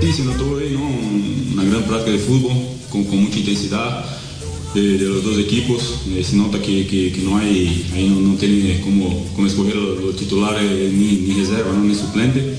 Sí, 0.00 0.12
se 0.12 0.24
notó 0.24 0.50
hoy 0.50 0.70
¿no? 0.70 1.62
una 1.62 1.70
gran 1.70 1.84
práctica 1.84 2.10
de 2.10 2.18
fútbol 2.18 2.56
con, 2.90 3.04
con 3.04 3.22
mucha 3.22 3.38
intensidad 3.38 4.19
de, 4.74 4.98
de 4.98 5.04
los 5.04 5.24
dos 5.24 5.38
equipos. 5.38 6.00
Eh, 6.08 6.24
se 6.24 6.36
nota 6.36 6.60
que, 6.60 6.86
que, 6.86 7.20
no 7.22 7.38
hay, 7.38 7.86
ahí 7.94 8.08
no, 8.08 8.20
no 8.20 8.34
tiene 8.34 8.80
como, 8.80 9.26
como 9.34 9.46
escoger 9.46 9.76
los, 9.76 10.16
titulares 10.16 10.92
ni, 10.92 11.26
ni 11.26 11.34
reserva, 11.34 11.72
¿no? 11.72 11.84
ni 11.84 11.94
suplente. 11.94 12.54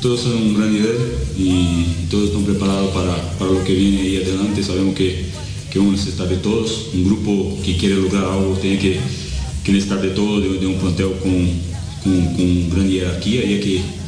Todos 0.00 0.20
son 0.20 0.34
un 0.34 0.54
gran 0.54 0.72
nivel 0.72 0.96
y 1.38 2.06
todos 2.10 2.28
están 2.28 2.44
preparados 2.44 2.90
para, 2.92 3.38
para 3.38 3.50
lo 3.50 3.64
que 3.64 3.74
viene 3.74 4.02
ahí 4.02 4.16
adelante. 4.16 4.62
Sabemos 4.62 4.94
que, 4.94 5.24
que 5.72 5.78
vamos 5.78 6.06
a 6.20 6.26
de 6.26 6.36
todos. 6.36 6.90
Un 6.94 7.04
grupo 7.04 7.58
que 7.64 7.76
quiere 7.76 7.96
lograr 7.96 8.24
algo 8.24 8.56
tiene 8.60 8.78
que, 8.78 8.98
que 9.64 9.72
necesitar 9.72 10.02
de 10.02 10.10
todo, 10.10 10.40
de, 10.40 10.66
un 10.66 10.74
plantel 10.74 11.12
con, 11.22 11.48
con, 12.02 12.34
con 12.34 12.70
gran 12.70 12.90
jerarquía 12.90 13.44
y 13.44 13.54
es 13.54 13.64
que 13.64 14.04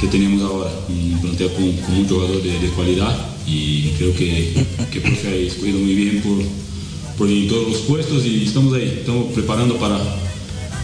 que 0.00 0.06
tenemos 0.06 0.40
ahora, 0.40 0.70
un 0.88 1.20
plantel 1.20 1.52
con, 1.52 1.72
con 1.72 1.94
un 1.94 2.08
jugador 2.08 2.42
de, 2.42 2.58
de 2.58 2.70
calidad 2.74 3.14
y 3.46 3.90
creo 3.98 4.14
que, 4.14 4.64
que 4.90 4.98
el 4.98 5.02
profe 5.02 5.28
ha 5.28 5.34
escogido 5.34 5.78
muy 5.78 5.94
bien 5.94 6.22
por, 6.22 6.38
por 7.20 7.28
en 7.28 7.48
todos 7.48 7.68
los 7.68 7.80
puestos 7.82 8.24
y 8.24 8.44
estamos 8.46 8.72
ahí, 8.72 9.00
estamos 9.00 9.30
preparando 9.34 9.76
para, 9.76 9.98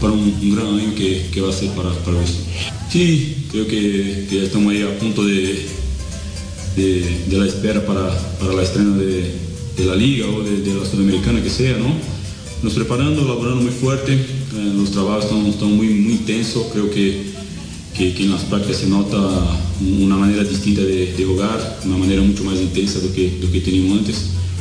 para 0.03 0.13
un, 0.13 0.55
gran 0.55 0.67
año 0.67 0.95
que, 0.95 1.29
que 1.33 1.41
va 1.41 1.49
a 1.49 1.53
ser 1.53 1.71
para, 1.71 1.91
para 2.05 2.23
esto. 2.23 2.41
Sí, 2.93 3.47
creo 3.51 3.67
que, 3.67 4.27
ya 4.31 4.43
estamos 4.43 4.71
ahí 4.71 4.83
a 4.83 4.99
punto 4.99 5.25
de, 5.25 5.67
de, 6.77 7.23
de 7.27 7.39
la 7.39 7.47
espera 7.47 7.87
para, 7.87 8.11
para 8.39 8.53
la 8.53 8.63
estrena 8.63 8.99
de, 8.99 9.33
de 9.79 9.85
la 9.87 9.95
liga 9.95 10.27
o 10.29 10.43
de, 10.43 10.61
de 10.61 10.75
la 10.75 10.85
sudamericana 10.85 11.43
que 11.43 11.49
sea, 11.49 11.79
¿no? 11.79 11.95
Nos 12.63 12.75
preparando, 12.75 13.27
laborando 13.27 13.63
muy 13.63 13.73
fuerte, 13.73 14.13
eh, 14.13 14.73
los 14.77 14.91
trabajos 14.91 15.25
están, 15.25 15.47
están 15.47 15.75
muy, 15.75 15.89
muy 15.89 16.13
intensos, 16.13 16.67
creo 16.71 16.91
que 16.91 17.35
que, 17.97 18.15
en 18.25 18.31
las 18.31 18.43
prácticas 18.43 18.77
se 18.77 18.89
nota 18.89 19.17
una 19.81 20.17
manera 20.19 20.45
distinta 20.45 20.83
de, 20.83 21.15
de 21.15 21.25
jugar, 21.25 21.81
una 21.87 21.97
manera 21.97 22.21
mucho 22.21 22.45
más 22.45 22.61
intensa 22.61 22.99
do 23.01 23.11
que, 23.15 23.39
do 23.41 23.51
que 23.51 23.63
teníamos 23.63 24.01
antes. 24.01 24.17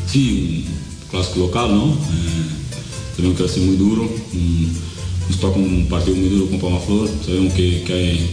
Sí, 0.07 0.63
clásico 1.11 1.39
local, 1.39 1.73
¿no? 1.75 1.85
Eh, 1.93 3.15
sabemos 3.15 3.37
que 3.37 3.43
va 3.43 3.49
a 3.49 3.53
ser 3.53 3.63
muy 3.63 3.75
duro, 3.77 4.03
un- 4.33 4.71
nos 5.29 5.39
toca 5.39 5.57
un 5.57 5.87
partido 5.89 6.15
muy 6.17 6.29
duro 6.29 6.47
con 6.47 6.59
Palma 6.59 6.79
Flor, 6.79 7.09
sabemos 7.25 7.53
que, 7.53 7.81
que 7.83 7.93
hay 7.93 8.29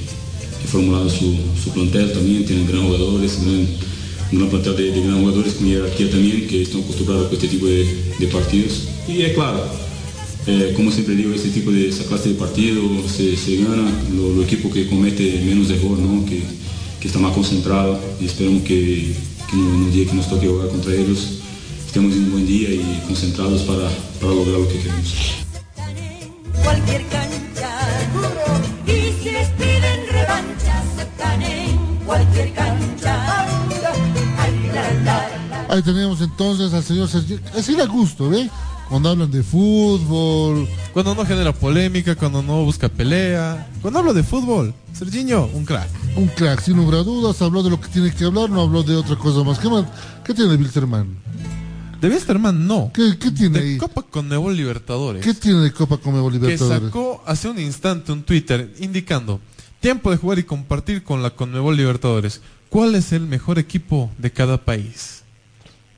que 0.61 0.69
formulado 0.69 1.09
su, 1.09 1.35
su 1.63 1.71
plantel 1.71 2.13
también, 2.13 2.45
tienen 2.45 2.67
grandes 2.67 2.87
jugadores, 2.91 3.39
gran, 3.45 3.67
un 4.33 4.39
gran 4.39 4.51
plantel 4.51 4.77
de, 4.77 4.83
de 4.93 5.01
grandes 5.01 5.21
jugadores 5.21 5.53
con 5.55 5.67
jerarquía 5.69 6.11
también, 6.11 6.47
que 6.47 6.63
están 6.63 6.83
acostumbrados 6.83 7.27
con 7.27 7.35
este 7.35 7.49
tipo 7.49 7.67
de, 7.67 7.87
de 8.19 8.27
partidos. 8.29 8.83
Y 9.09 9.23
es 9.23 9.33
claro, 9.33 9.65
eh, 10.47 10.73
como 10.77 10.91
siempre 10.93 11.15
digo, 11.17 11.33
este 11.35 11.49
tipo 11.49 11.71
de 11.73 11.89
esa 11.89 12.05
clase 12.05 12.31
de 12.31 12.35
partido 12.35 12.83
se, 13.09 13.37
se 13.37 13.57
gana 13.57 13.91
lo, 14.15 14.33
lo 14.35 14.43
equipo 14.43 14.71
que 14.71 14.87
comete 14.89 15.41
menos 15.45 15.71
error, 15.71 15.99
¿no? 15.99 16.25
que, 16.27 16.43
que 17.01 17.07
está 17.09 17.19
más 17.19 17.33
concentrado 17.33 17.99
y 18.21 18.27
esperamos 18.27 18.63
que, 18.63 19.15
que 19.51 19.57
no, 19.57 19.79
no 19.79 19.91
día 19.91 20.07
que 20.07 20.15
nos 20.15 20.29
toque 20.29 20.47
jugar 20.47 20.69
contra 20.69 20.95
ellos 20.95 21.39
estemos 21.93 22.15
en 22.15 22.25
un 22.25 22.31
buen 22.31 22.47
día 22.47 22.71
y 22.71 23.03
concentrados 23.07 23.61
para, 23.65 23.87
para 24.19 24.33
lograr 24.33 24.61
lo 24.61 24.67
que 24.67 24.79
queremos. 24.79 25.15
Ahí 35.69 35.83
tenemos 35.83 36.23
entonces 36.23 36.73
al 36.73 36.83
señor 36.83 37.09
Sergio. 37.09 37.39
Así 37.55 37.77
da 37.77 37.85
gusto, 37.85 38.31
¿ve? 38.31 38.49
Cuando 38.89 39.11
hablan 39.11 39.31
de 39.31 39.43
fútbol. 39.43 40.67
Cuando 40.95 41.15
no 41.15 41.27
genera 41.27 41.53
polémica, 41.53 42.15
cuando 42.15 42.43
no 42.43 42.65
busca 42.65 42.89
pelea. 42.89 43.69
Cuando 43.83 43.99
habla 43.99 44.15
de 44.15 44.23
fútbol, 44.23 44.73
Serginho, 44.95 45.51
un 45.53 45.67
crack. 45.67 45.91
Un 46.17 46.29
crack, 46.29 46.63
sin 46.63 46.79
lugar 46.79 47.01
a 47.01 47.03
dudas. 47.03 47.43
Habló 47.43 47.63
de 47.63 47.69
lo 47.69 47.79
que 47.79 47.89
tiene 47.89 48.15
que 48.15 48.25
hablar, 48.25 48.49
no 48.49 48.63
habló 48.63 48.83
de 48.83 48.97
otra 48.97 49.17
cosa 49.17 49.45
más. 49.45 49.59
¿Qué, 49.59 49.69
más? 49.69 49.85
¿Qué 50.25 50.33
tiene 50.33 50.55
Wilterman? 50.55 51.21
De 52.03 52.09
Westerman 52.09 52.67
no. 52.67 52.91
¿Qué, 52.93 53.17
qué 53.17 53.31
tiene 53.31 53.61
De 53.61 53.65
ahí? 53.65 53.79
Copa 53.79 54.03
Conmebol 54.03 54.57
Libertadores. 54.57 55.25
¿Qué 55.25 55.35
tiene 55.35 55.61
de 55.61 55.73
Copa 55.73 55.99
Conmebol 55.99 56.33
que 56.33 56.41
Libertadores? 56.41 56.83
sacó 56.83 57.23
hace 57.25 57.49
un 57.49 57.61
instante 57.61 58.11
un 58.11 58.25
Twitter 58.25 58.75
indicando 58.81 59.41
tiempo 59.79 60.11
de 60.11 60.17
jugar 60.17 60.41
y 60.41 60.43
compartir 60.43 61.05
con 61.05 61.23
la 61.23 61.31
Conmebol 61.31 61.77
Libertadores. 61.77 62.41
¿Cuál 62.69 62.97
es 62.97 63.13
el 63.13 63.23
mejor 63.27 63.61
equipo 63.61 64.11
de 64.19 64.33
cada 64.33 64.65
país? 64.65 65.23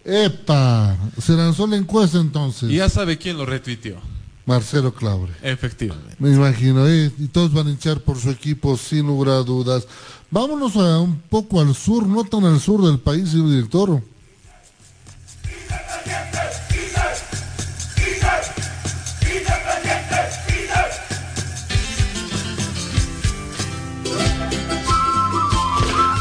¡Epa! 0.04 0.94
Se 1.18 1.32
lanzó 1.32 1.66
la 1.66 1.76
encuesta 1.76 2.18
entonces. 2.20 2.70
Y 2.70 2.76
ya 2.76 2.90
sabe 2.90 3.16
quién 3.16 3.38
lo 3.38 3.46
retuiteó. 3.46 3.96
Marcelo 4.44 4.92
Claure. 4.92 5.32
Efectivamente. 5.42 6.16
Me 6.18 6.30
imagino, 6.34 6.86
¿eh? 6.86 7.10
y 7.18 7.28
todos 7.28 7.54
van 7.54 7.68
a 7.68 7.70
hinchar 7.70 8.00
por 8.00 8.18
su 8.18 8.28
equipo 8.28 8.76
sin 8.76 9.06
lugar 9.06 9.36
a 9.36 9.42
dudas. 9.42 9.86
Vámonos 10.30 10.76
a 10.76 11.00
un 11.00 11.18
poco 11.30 11.62
al 11.62 11.74
sur, 11.74 12.06
no 12.06 12.24
tan 12.24 12.44
al 12.44 12.60
sur 12.60 12.84
del 12.84 12.98
país, 12.98 13.30
señor 13.30 13.48
director. 13.48 14.02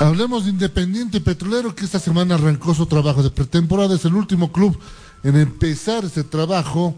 Hablemos 0.04 0.43
de 0.43 0.52
Independiente 0.52 1.22
Petrolero 1.22 1.74
que 1.74 1.86
esta 1.86 1.98
semana 1.98 2.36
arrancó 2.36 2.74
su 2.74 2.86
trabajo 2.86 3.24
de 3.24 3.30
pretemporada. 3.30 3.96
Es 3.96 4.04
el 4.06 4.13
último 4.13 4.52
club 4.52 4.78
en 5.24 5.38
empezar 5.38 6.04
este 6.04 6.24
trabajo 6.24 6.96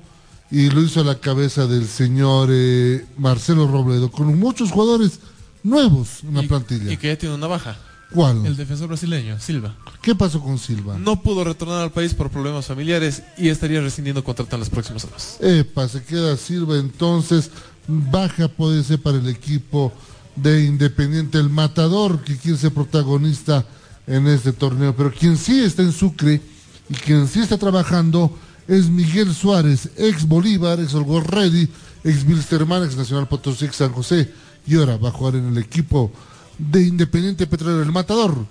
y 0.49 0.69
lo 0.69 0.81
hizo 0.81 1.01
a 1.01 1.03
la 1.03 1.19
cabeza 1.19 1.67
del 1.67 1.87
señor 1.87 2.49
eh, 2.51 3.05
Marcelo 3.17 3.67
Robledo 3.67 4.11
con 4.11 4.37
muchos 4.39 4.71
jugadores 4.71 5.19
nuevos 5.63 6.23
en 6.23 6.33
la 6.33 6.43
plantilla. 6.43 6.91
Y 6.91 6.97
que 6.97 7.09
ya 7.09 7.17
tiene 7.17 7.35
una 7.35 7.47
baja. 7.47 7.77
¿Cuál? 8.13 8.45
El 8.45 8.55
defensor 8.55 8.87
brasileño, 8.87 9.39
Silva. 9.39 9.75
¿Qué 10.01 10.15
pasó 10.15 10.39
con 10.41 10.57
Silva? 10.57 10.97
No 10.97 11.21
pudo 11.21 11.43
retornar 11.43 11.81
al 11.81 11.91
país 11.91 12.13
por 12.13 12.29
problemas 12.29 12.65
familiares 12.65 13.23
y 13.37 13.49
estaría 13.49 13.81
rescindiendo 13.81 14.23
contrato 14.23 14.55
en 14.55 14.61
las 14.61 14.69
próximas 14.69 15.03
horas. 15.05 15.37
Epa, 15.41 15.87
se 15.87 16.03
queda 16.03 16.37
Silva 16.37 16.77
entonces. 16.77 17.51
Baja 17.87 18.47
puede 18.47 18.83
ser 18.83 19.01
para 19.01 19.17
el 19.17 19.27
equipo 19.27 19.91
de 20.35 20.65
Independiente, 20.65 21.37
el 21.37 21.49
matador 21.49 22.23
que 22.23 22.37
quiere 22.37 22.57
ser 22.57 22.73
protagonista 22.73 23.65
en 24.07 24.27
este 24.27 24.53
torneo. 24.53 24.95
Pero 24.95 25.11
quien 25.11 25.37
sí 25.37 25.61
está 25.61 25.81
en 25.81 25.91
Sucre 25.91 26.41
y 26.89 26.93
quien 26.93 27.27
sí 27.27 27.39
está 27.39 27.57
trabajando 27.57 28.37
es 28.67 28.89
Miguel 28.89 29.33
Suárez, 29.33 29.89
ex 29.97 30.27
Bolívar, 30.27 30.79
ex 30.79 30.93
Olgor 30.93 31.31
Ready, 31.31 31.69
ex 32.03 32.23
Wilstermann, 32.25 32.83
ex 32.83 32.95
Nacional 32.95 33.27
Potosí, 33.27 33.65
ex 33.65 33.77
San 33.77 33.91
José. 33.91 34.31
Y 34.67 34.75
ahora 34.75 34.97
va 34.97 35.09
a 35.09 35.11
jugar 35.11 35.35
en 35.35 35.47
el 35.47 35.57
equipo 35.57 36.11
de 36.57 36.81
Independiente 36.83 37.47
Petrolero, 37.47 37.83
el 37.83 37.91
matador, 37.91 38.45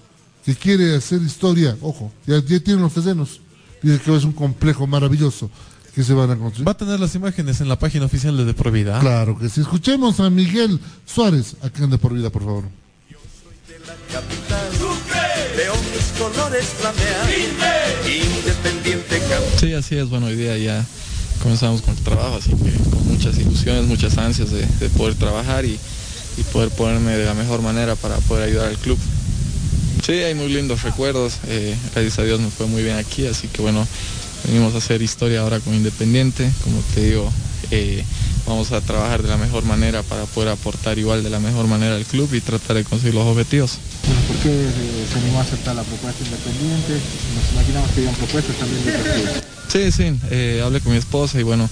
que 0.44 0.54
quiere 0.54 0.96
hacer 0.96 1.22
historia. 1.22 1.76
Ojo, 1.80 2.12
ya, 2.26 2.36
ya 2.44 2.60
tienen 2.60 2.82
los 2.82 2.94
terrenos. 2.94 3.40
Dice 3.82 4.00
que 4.00 4.16
es 4.16 4.24
un 4.24 4.32
complejo 4.32 4.86
maravilloso 4.86 5.50
que 5.94 6.02
se 6.02 6.12
van 6.12 6.30
a 6.30 6.36
construir. 6.36 6.66
Va 6.66 6.72
a 6.72 6.76
tener 6.76 6.98
las 6.98 7.14
imágenes 7.14 7.60
en 7.60 7.68
la 7.68 7.78
página 7.78 8.06
oficial 8.06 8.36
de 8.36 8.44
De 8.44 8.54
Por 8.54 8.70
Vida. 8.70 8.98
Claro 9.00 9.38
que 9.38 9.48
sí. 9.48 9.60
Escuchemos 9.60 10.20
a 10.20 10.30
Miguel 10.30 10.80
Suárez 11.06 11.56
acá 11.62 11.84
en 11.84 11.90
De 11.90 11.98
Por 11.98 12.14
Vida, 12.14 12.30
por 12.30 12.44
favor. 12.44 12.64
Veo 15.56 15.74
mis 15.94 16.18
colores 16.18 16.64
flamear. 16.66 17.30
Independiente. 18.06 19.22
Sí, 19.58 19.72
así 19.72 19.96
es. 19.96 20.08
Bueno, 20.08 20.26
hoy 20.26 20.36
día 20.36 20.56
ya 20.58 20.84
comenzamos 21.42 21.82
con 21.82 21.96
el 21.96 22.02
trabajo, 22.02 22.36
así 22.36 22.50
que 22.50 22.90
con 22.90 23.06
muchas 23.06 23.38
ilusiones, 23.38 23.84
muchas 23.84 24.18
ansias 24.18 24.50
de, 24.50 24.66
de 24.66 24.88
poder 24.90 25.14
trabajar 25.14 25.64
y, 25.64 25.78
y 26.36 26.42
poder 26.42 26.70
ponerme 26.70 27.16
de 27.16 27.24
la 27.24 27.34
mejor 27.34 27.62
manera 27.62 27.96
para 27.96 28.16
poder 28.18 28.48
ayudar 28.48 28.68
al 28.68 28.78
club. 28.78 28.98
Sí, 30.04 30.12
hay 30.12 30.34
muy 30.34 30.48
lindos 30.48 30.82
recuerdos. 30.82 31.34
eh, 31.46 31.76
gracias 31.94 32.18
a 32.18 32.22
Dios 32.24 32.40
me 32.40 32.50
fue 32.50 32.66
muy 32.66 32.82
bien 32.82 32.96
aquí, 32.96 33.26
así 33.26 33.48
que 33.48 33.62
bueno, 33.62 33.86
venimos 34.44 34.74
a 34.74 34.78
hacer 34.78 35.00
historia 35.02 35.40
ahora 35.40 35.60
con 35.60 35.74
Independiente. 35.74 36.50
Como 36.62 36.82
te 36.94 37.04
digo, 37.06 37.32
eh, 37.70 38.04
vamos 38.46 38.72
a 38.72 38.80
trabajar 38.80 39.22
de 39.22 39.28
la 39.28 39.38
mejor 39.38 39.64
manera 39.64 40.02
para 40.02 40.24
poder 40.26 40.50
aportar 40.50 40.98
igual 40.98 41.22
de 41.22 41.30
la 41.30 41.40
mejor 41.40 41.66
manera 41.66 41.96
al 41.96 42.04
club 42.04 42.32
y 42.34 42.40
tratar 42.40 42.76
de 42.76 42.84
conseguir 42.84 43.14
los 43.14 43.26
objetivos. 43.26 43.78
¿Por 44.28 44.36
qué 44.36 44.66
se 45.10 45.18
animó 45.18 45.38
a 45.38 45.42
aceptar 45.42 45.74
la 45.74 45.82
propuesta 45.82 46.22
independiente? 46.24 46.92
Nos 47.34 47.52
imaginamos 47.52 47.90
que 47.92 48.00
habían 48.00 48.14
propuestas 48.14 48.56
también 48.56 48.84
de 48.84 48.90
otros. 48.90 49.44
Sí, 49.68 49.90
sí, 49.90 50.12
eh, 50.30 50.62
hablé 50.62 50.80
con 50.80 50.92
mi 50.92 50.98
esposa 50.98 51.40
y 51.40 51.42
bueno, 51.42 51.68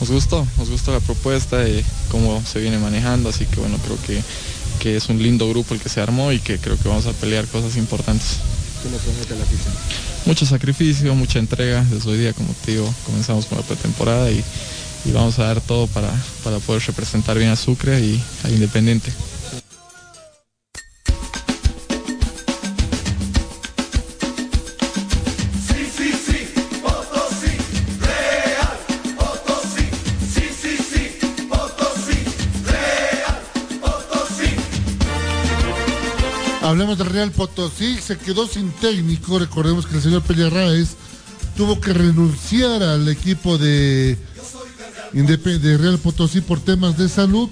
nos 0.00 0.10
gustó, 0.10 0.46
nos 0.58 0.70
gustó 0.70 0.92
la 0.92 1.00
propuesta 1.00 1.68
y 1.68 1.84
cómo 2.10 2.42
se 2.44 2.60
viene 2.60 2.78
manejando, 2.78 3.28
así 3.28 3.46
que 3.46 3.60
bueno, 3.60 3.78
creo 3.84 3.98
que, 4.06 4.22
que 4.80 4.96
es 4.96 5.08
un 5.08 5.22
lindo 5.22 5.48
grupo 5.48 5.74
el 5.74 5.80
que 5.80 5.88
se 5.88 6.00
armó 6.00 6.32
y 6.32 6.40
que 6.40 6.58
creo 6.58 6.78
que 6.78 6.88
vamos 6.88 7.06
a 7.06 7.12
pelear 7.12 7.46
cosas 7.46 7.76
importantes. 7.76 8.38
¿Qué 8.82 8.90
le 8.90 8.98
promete 8.98 9.34
la 9.36 9.44
afición? 9.44 9.74
Mucho 10.26 10.46
sacrificio, 10.46 11.14
mucha 11.14 11.38
entrega, 11.38 11.84
desde 11.90 12.10
hoy 12.10 12.18
día, 12.18 12.32
como 12.32 12.54
te 12.64 12.72
digo, 12.72 12.92
comenzamos 13.06 13.46
con 13.46 13.58
la 13.58 13.64
pretemporada 13.64 14.30
y, 14.30 14.42
y 15.04 15.12
vamos 15.12 15.38
a 15.38 15.44
dar 15.44 15.60
todo 15.60 15.86
para, 15.86 16.10
para 16.42 16.58
poder 16.58 16.82
representar 16.82 17.38
bien 17.38 17.50
a 17.50 17.56
Sucre 17.56 18.00
y 18.00 18.22
a 18.42 18.50
Independiente. 18.50 19.12
Hablemos 36.74 36.98
del 36.98 37.06
Real 37.06 37.30
Potosí, 37.30 37.98
se 38.04 38.18
quedó 38.18 38.48
sin 38.48 38.68
técnico. 38.72 39.38
Recordemos 39.38 39.86
que 39.86 39.94
el 39.94 40.02
señor 40.02 40.22
Pellarraes 40.22 40.96
tuvo 41.56 41.80
que 41.80 41.92
renunciar 41.92 42.82
al 42.82 43.08
equipo 43.08 43.58
de, 43.58 44.18
de 45.12 45.78
Real 45.78 45.98
Potosí 46.00 46.40
por 46.40 46.58
temas 46.58 46.98
de 46.98 47.08
salud, 47.08 47.48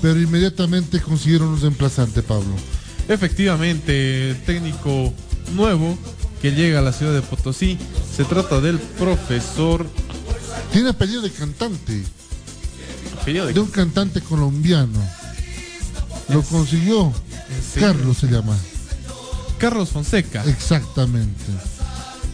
pero 0.00 0.20
inmediatamente 0.20 1.00
consiguieron 1.00 1.48
un 1.48 1.60
reemplazante, 1.60 2.22
Pablo. 2.22 2.54
Efectivamente, 3.08 4.40
técnico 4.46 5.12
nuevo 5.52 5.98
que 6.40 6.52
llega 6.52 6.78
a 6.78 6.82
la 6.82 6.92
ciudad 6.92 7.12
de 7.12 7.22
Potosí 7.22 7.76
se 8.16 8.22
trata 8.22 8.60
del 8.60 8.78
profesor. 8.78 9.84
Tiene 10.72 10.90
apellido 10.90 11.22
de 11.22 11.32
cantante, 11.32 12.04
apellido 13.20 13.46
de- 13.46 13.52
de 13.52 13.58
un 13.58 13.66
cantante 13.72 14.20
colombiano. 14.20 15.00
Lo 16.28 16.42
consiguió. 16.44 17.12
Carlos 17.78 18.18
se 18.18 18.26
llama. 18.28 18.56
Carlos 19.58 19.90
Fonseca, 19.90 20.42
Exactamente. 20.44 21.44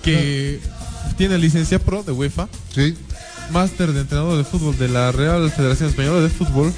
que 0.03 0.61
tiene 1.19 1.39
licencia 1.39 1.79
pro 1.79 2.03
de 2.03 2.12
UEFA, 2.12 2.49
Sí. 2.75 2.95
máster 3.51 3.93
de 3.93 4.01
entrenador 4.03 4.37
de 4.39 4.45
fútbol 4.45 4.77
de 4.79 4.89
la 4.89 5.11
Real 5.12 5.51
Federación 5.51 5.89
Española 5.91 6.21
de 6.21 6.29
Fútbol, 6.29 6.73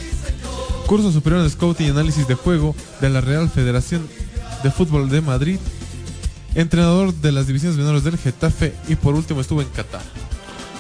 curso 0.87 1.13
superior 1.13 1.43
en 1.43 1.51
scouting 1.51 1.87
y 1.87 1.91
análisis 1.91 2.27
de 2.27 2.35
juego 2.35 2.75
de 3.01 3.11
la 3.11 3.21
Real 3.21 3.51
Federación 3.51 4.07
de 4.63 4.71
Fútbol 4.71 5.11
de 5.11 5.21
Madrid, 5.21 5.59
entrenador 6.55 7.13
de 7.15 7.33
las 7.33 7.47
divisiones 7.47 7.77
menores 7.77 8.05
del 8.05 8.17
Getafe 8.17 8.75
y 8.89 8.97
por 8.97 9.15
último 9.15 9.41
estuvo 9.43 9.61
en 9.61 9.69
Qatar. 9.69 10.03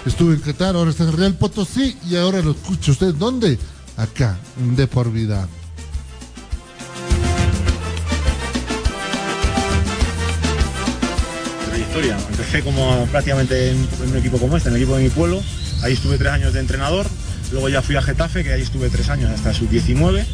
Estuvo 0.06 0.32
en 0.32 0.40
Qatar, 0.40 0.76
ahora 0.76 0.90
está 0.90 1.04
en 1.04 1.14
Real 1.16 1.34
Potosí 1.34 1.96
y 2.08 2.16
ahora 2.16 2.40
lo 2.40 2.52
escucha 2.52 2.92
usted. 2.92 3.14
¿Dónde? 3.14 3.58
Acá, 3.98 4.38
en 4.58 4.76
De 4.76 4.86
Por 4.86 5.12
Vida. 5.12 5.46
Empecé 11.96 12.62
como 12.62 13.06
prácticamente 13.06 13.70
en, 13.70 13.88
un 14.08 14.16
equipo 14.16 14.38
como 14.38 14.56
este, 14.56 14.68
en 14.68 14.76
el 14.76 14.82
equipo 14.82 14.96
de 14.96 15.04
mi 15.04 15.10
pueblo. 15.10 15.42
Ahí 15.82 15.94
estuve 15.94 16.18
tres 16.18 16.32
años 16.32 16.52
de 16.52 16.60
entrenador. 16.60 17.06
Luego 17.50 17.68
ya 17.68 17.82
fui 17.82 17.96
a 17.96 18.02
Getafe, 18.02 18.44
que 18.44 18.52
ahí 18.52 18.62
estuve 18.62 18.88
tres 18.90 19.08
años 19.08 19.30
hasta 19.30 19.52
sub-19. 19.52 20.24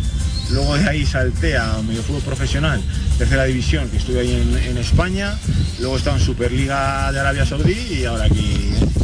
Luego 0.50 0.76
de 0.76 0.88
ahí 0.88 1.06
salté 1.06 1.56
a 1.56 1.80
medio 1.86 2.02
fútbol 2.02 2.22
profesional, 2.22 2.82
tercera 3.16 3.44
división, 3.44 3.88
que 3.88 3.96
estuve 3.96 4.20
ahí 4.20 4.32
en, 4.68 4.76
España. 4.76 5.38
Luego 5.78 5.94
he 5.94 5.98
estado 5.98 6.16
en 6.16 6.22
Superliga 6.22 7.10
de 7.12 7.20
Arabia 7.20 7.46
Saudí 7.46 8.00
y 8.00 8.04
ahora 8.04 8.24
aquí 8.24 8.74
en. 8.80 8.94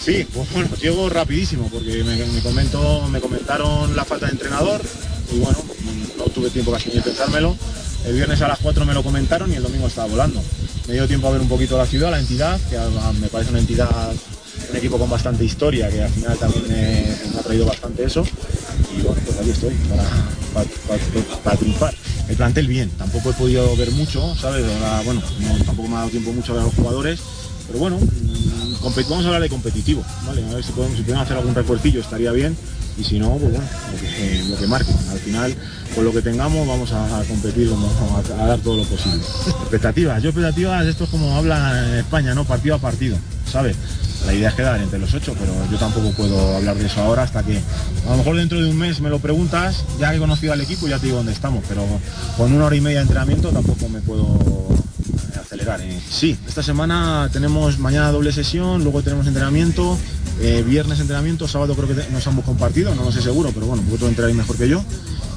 Sí, 0.00 0.26
pues 0.32 0.50
bueno, 0.52 0.70
llego 0.80 1.08
rapidísimo 1.10 1.68
porque 1.70 2.02
me, 2.04 2.16
me 2.16 2.40
comentó, 2.42 3.06
me 3.08 3.20
comentaron 3.20 3.94
la 3.94 4.04
falta 4.04 4.26
de 4.26 4.32
entrenador 4.32 4.80
y 5.32 5.38
bueno, 5.38 5.58
no 6.16 6.24
tuve 6.24 6.48
tiempo 6.50 6.72
casi 6.72 6.90
ni 6.90 7.00
pensármelo 7.00 7.56
El 8.06 8.14
viernes 8.14 8.40
a 8.42 8.48
las 8.48 8.58
4 8.60 8.84
me 8.86 8.94
lo 8.94 9.02
comentaron 9.02 9.52
y 9.52 9.56
el 9.56 9.62
domingo 9.62 9.86
estaba 9.86 10.08
volando. 10.08 10.42
Me 10.88 10.94
dio 10.94 11.06
tiempo 11.06 11.28
a 11.28 11.32
ver 11.32 11.40
un 11.40 11.48
poquito 11.48 11.76
la 11.76 11.86
ciudad, 11.86 12.10
la 12.10 12.18
entidad, 12.18 12.58
que 12.68 12.78
me 13.20 13.28
parece 13.28 13.50
una 13.50 13.60
entidad, 13.60 13.88
un 14.70 14.76
equipo 14.76 14.98
con 14.98 15.10
bastante 15.10 15.44
historia, 15.44 15.88
que 15.90 16.02
al 16.02 16.10
final 16.10 16.38
también 16.38 16.64
me, 16.68 17.16
me 17.32 17.38
ha 17.38 17.42
traído 17.42 17.66
bastante 17.66 18.04
eso. 18.04 18.24
Y 18.96 19.02
bueno, 19.02 19.20
pues 19.24 19.38
aquí 19.38 19.50
estoy 19.50 19.74
para, 19.88 20.02
para, 20.54 20.66
para- 20.88 21.36
para 21.44 21.56
triunfar. 21.56 21.94
El 22.28 22.36
plantel 22.36 22.66
bien, 22.68 22.90
tampoco 22.90 23.30
he 23.30 23.34
podido 23.34 23.76
ver 23.76 23.90
mucho, 23.92 24.34
¿sabes? 24.36 24.64
Ahora, 24.64 25.02
bueno, 25.04 25.20
no- 25.40 25.64
tampoco 25.64 25.88
me 25.88 25.96
ha 25.96 25.98
dado 25.98 26.10
tiempo 26.10 26.32
mucho 26.32 26.52
a 26.52 26.54
ver 26.56 26.62
a 26.62 26.66
los 26.66 26.74
jugadores, 26.74 27.20
pero 27.66 27.78
bueno, 27.80 27.98
mm, 27.98 28.74
vamos 29.08 29.24
a 29.24 29.28
hablar 29.28 29.42
de 29.42 29.48
competitivo, 29.48 30.04
¿vale? 30.26 30.42
A 30.50 30.54
ver 30.54 30.64
si 30.64 30.72
podemos, 30.72 30.96
si 30.96 31.02
podemos 31.02 31.24
hacer 31.24 31.36
algún 31.36 31.54
refuercillo 31.54 32.00
estaría 32.00 32.32
bien 32.32 32.56
y 32.98 33.04
si 33.04 33.18
no, 33.18 33.30
pues 33.36 33.52
bueno, 33.52 33.68
lo 33.92 33.98
que, 34.00 34.44
lo. 34.48 34.56
Al 35.10 35.18
final, 35.18 35.54
con 35.94 36.04
lo 36.04 36.12
que 36.12 36.22
tengamos 36.22 36.66
vamos 36.66 36.92
a, 36.92 37.22
competir, 37.28 37.68
como, 37.68 37.88
a, 38.16 38.46
dar 38.46 38.58
todo 38.60 38.76
lo 38.76 38.84
posible. 38.84 39.22
Expectativas, 39.60 40.22
yo 40.22 40.30
expectativas, 40.30 40.86
esto 40.86 41.04
es 41.04 41.10
como 41.10 41.36
hablan 41.36 41.90
en 41.90 41.94
España, 41.98 42.34
¿no? 42.34 42.44
Partido 42.44 42.76
a 42.76 42.78
partido, 42.78 43.16
¿sabes? 43.50 43.76
La 44.26 44.34
idea 44.34 44.50
es 44.50 44.54
quedar 44.54 44.80
entre 44.80 44.98
los 44.98 45.12
ocho, 45.14 45.34
pero 45.38 45.52
yo 45.70 45.78
tampoco 45.78 46.10
puedo 46.12 46.56
hablar 46.56 46.76
de 46.76 46.86
eso 46.86 47.00
ahora 47.00 47.22
hasta 47.22 47.42
que 47.42 47.58
a 48.06 48.10
lo 48.10 48.18
mejor 48.18 48.36
dentro 48.36 48.60
de 48.60 48.68
un 48.68 48.76
mes 48.76 49.00
me 49.00 49.08
lo 49.08 49.18
preguntas, 49.18 49.84
ya 49.98 50.14
he 50.14 50.18
conocido 50.18 50.52
al 50.52 50.60
equipo 50.60 50.86
ya 50.88 50.98
te 50.98 51.06
digo 51.06 51.18
dónde 51.18 51.32
estamos, 51.32 51.64
pero 51.68 51.84
con 52.36 52.52
una 52.52 52.66
hora 52.66 52.76
y 52.76 52.80
media 52.80 52.98
de 52.98 53.02
entrenamiento 53.02 53.48
tampoco 53.48 53.88
me 53.88 54.00
puedo 54.00 54.24
eh, 54.24 55.38
acelerar. 55.40 55.80
eh. 55.80 55.98
Sí, 56.10 56.36
esta 56.46 56.62
semana 56.62 57.30
tenemos 57.32 57.78
mañana 57.78 58.12
doble 58.12 58.30
sesión, 58.32 58.82
luego 58.82 59.02
tenemos 59.02 59.26
entrenamiento, 59.26 59.98
eh, 60.40 60.62
viernes 60.66 61.00
entrenamiento, 61.00 61.48
sábado 61.48 61.74
creo 61.74 61.88
que 61.88 62.12
nos 62.12 62.26
han 62.26 62.36
buscado 62.36 62.52
un 62.52 62.58
partido, 62.58 62.94
no 62.94 63.04
lo 63.04 63.12
sé 63.12 63.22
seguro, 63.22 63.52
pero 63.54 63.66
bueno, 63.66 63.82
vosotros 63.84 64.10
entraréis 64.10 64.36
mejor 64.36 64.56
que 64.56 64.68
yo. 64.68 64.84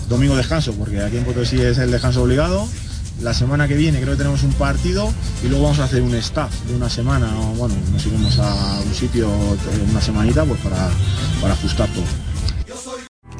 Domingo 0.09 0.35
descanso, 0.35 0.73
porque 0.73 1.01
aquí 1.01 1.17
en 1.17 1.23
Potosí 1.23 1.61
es 1.61 1.77
el 1.77 1.91
descanso 1.91 2.23
obligado. 2.23 2.67
La 3.21 3.33
semana 3.33 3.67
que 3.67 3.75
viene 3.75 3.99
creo 3.99 4.11
que 4.13 4.17
tenemos 4.17 4.43
un 4.43 4.53
partido 4.53 5.13
y 5.43 5.47
luego 5.47 5.63
vamos 5.65 5.79
a 5.79 5.85
hacer 5.85 6.01
un 6.01 6.13
staff 6.15 6.51
de 6.67 6.75
una 6.75 6.89
semana, 6.89 7.27
o 7.39 7.53
bueno, 7.55 7.75
nos 7.91 8.05
iremos 8.05 8.37
a 8.39 8.79
un 8.81 8.93
sitio 8.93 9.27
eh, 9.29 9.87
una 9.89 10.01
semanita 10.01 10.43
pues 10.45 10.59
para, 10.61 10.89
para 11.41 11.53
ajustar 11.53 11.87
todo. 11.89 12.03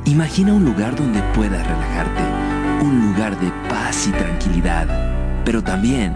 Imagina 0.06 0.54
un 0.54 0.64
lugar 0.64 0.96
donde 0.96 1.22
puedas 1.34 1.66
relajarte, 1.66 2.86
un 2.86 3.14
lugar 3.14 3.40
de 3.40 3.52
paz 3.70 4.08
y 4.08 4.12
tranquilidad, 4.12 4.88
pero 5.44 5.64
también 5.64 6.16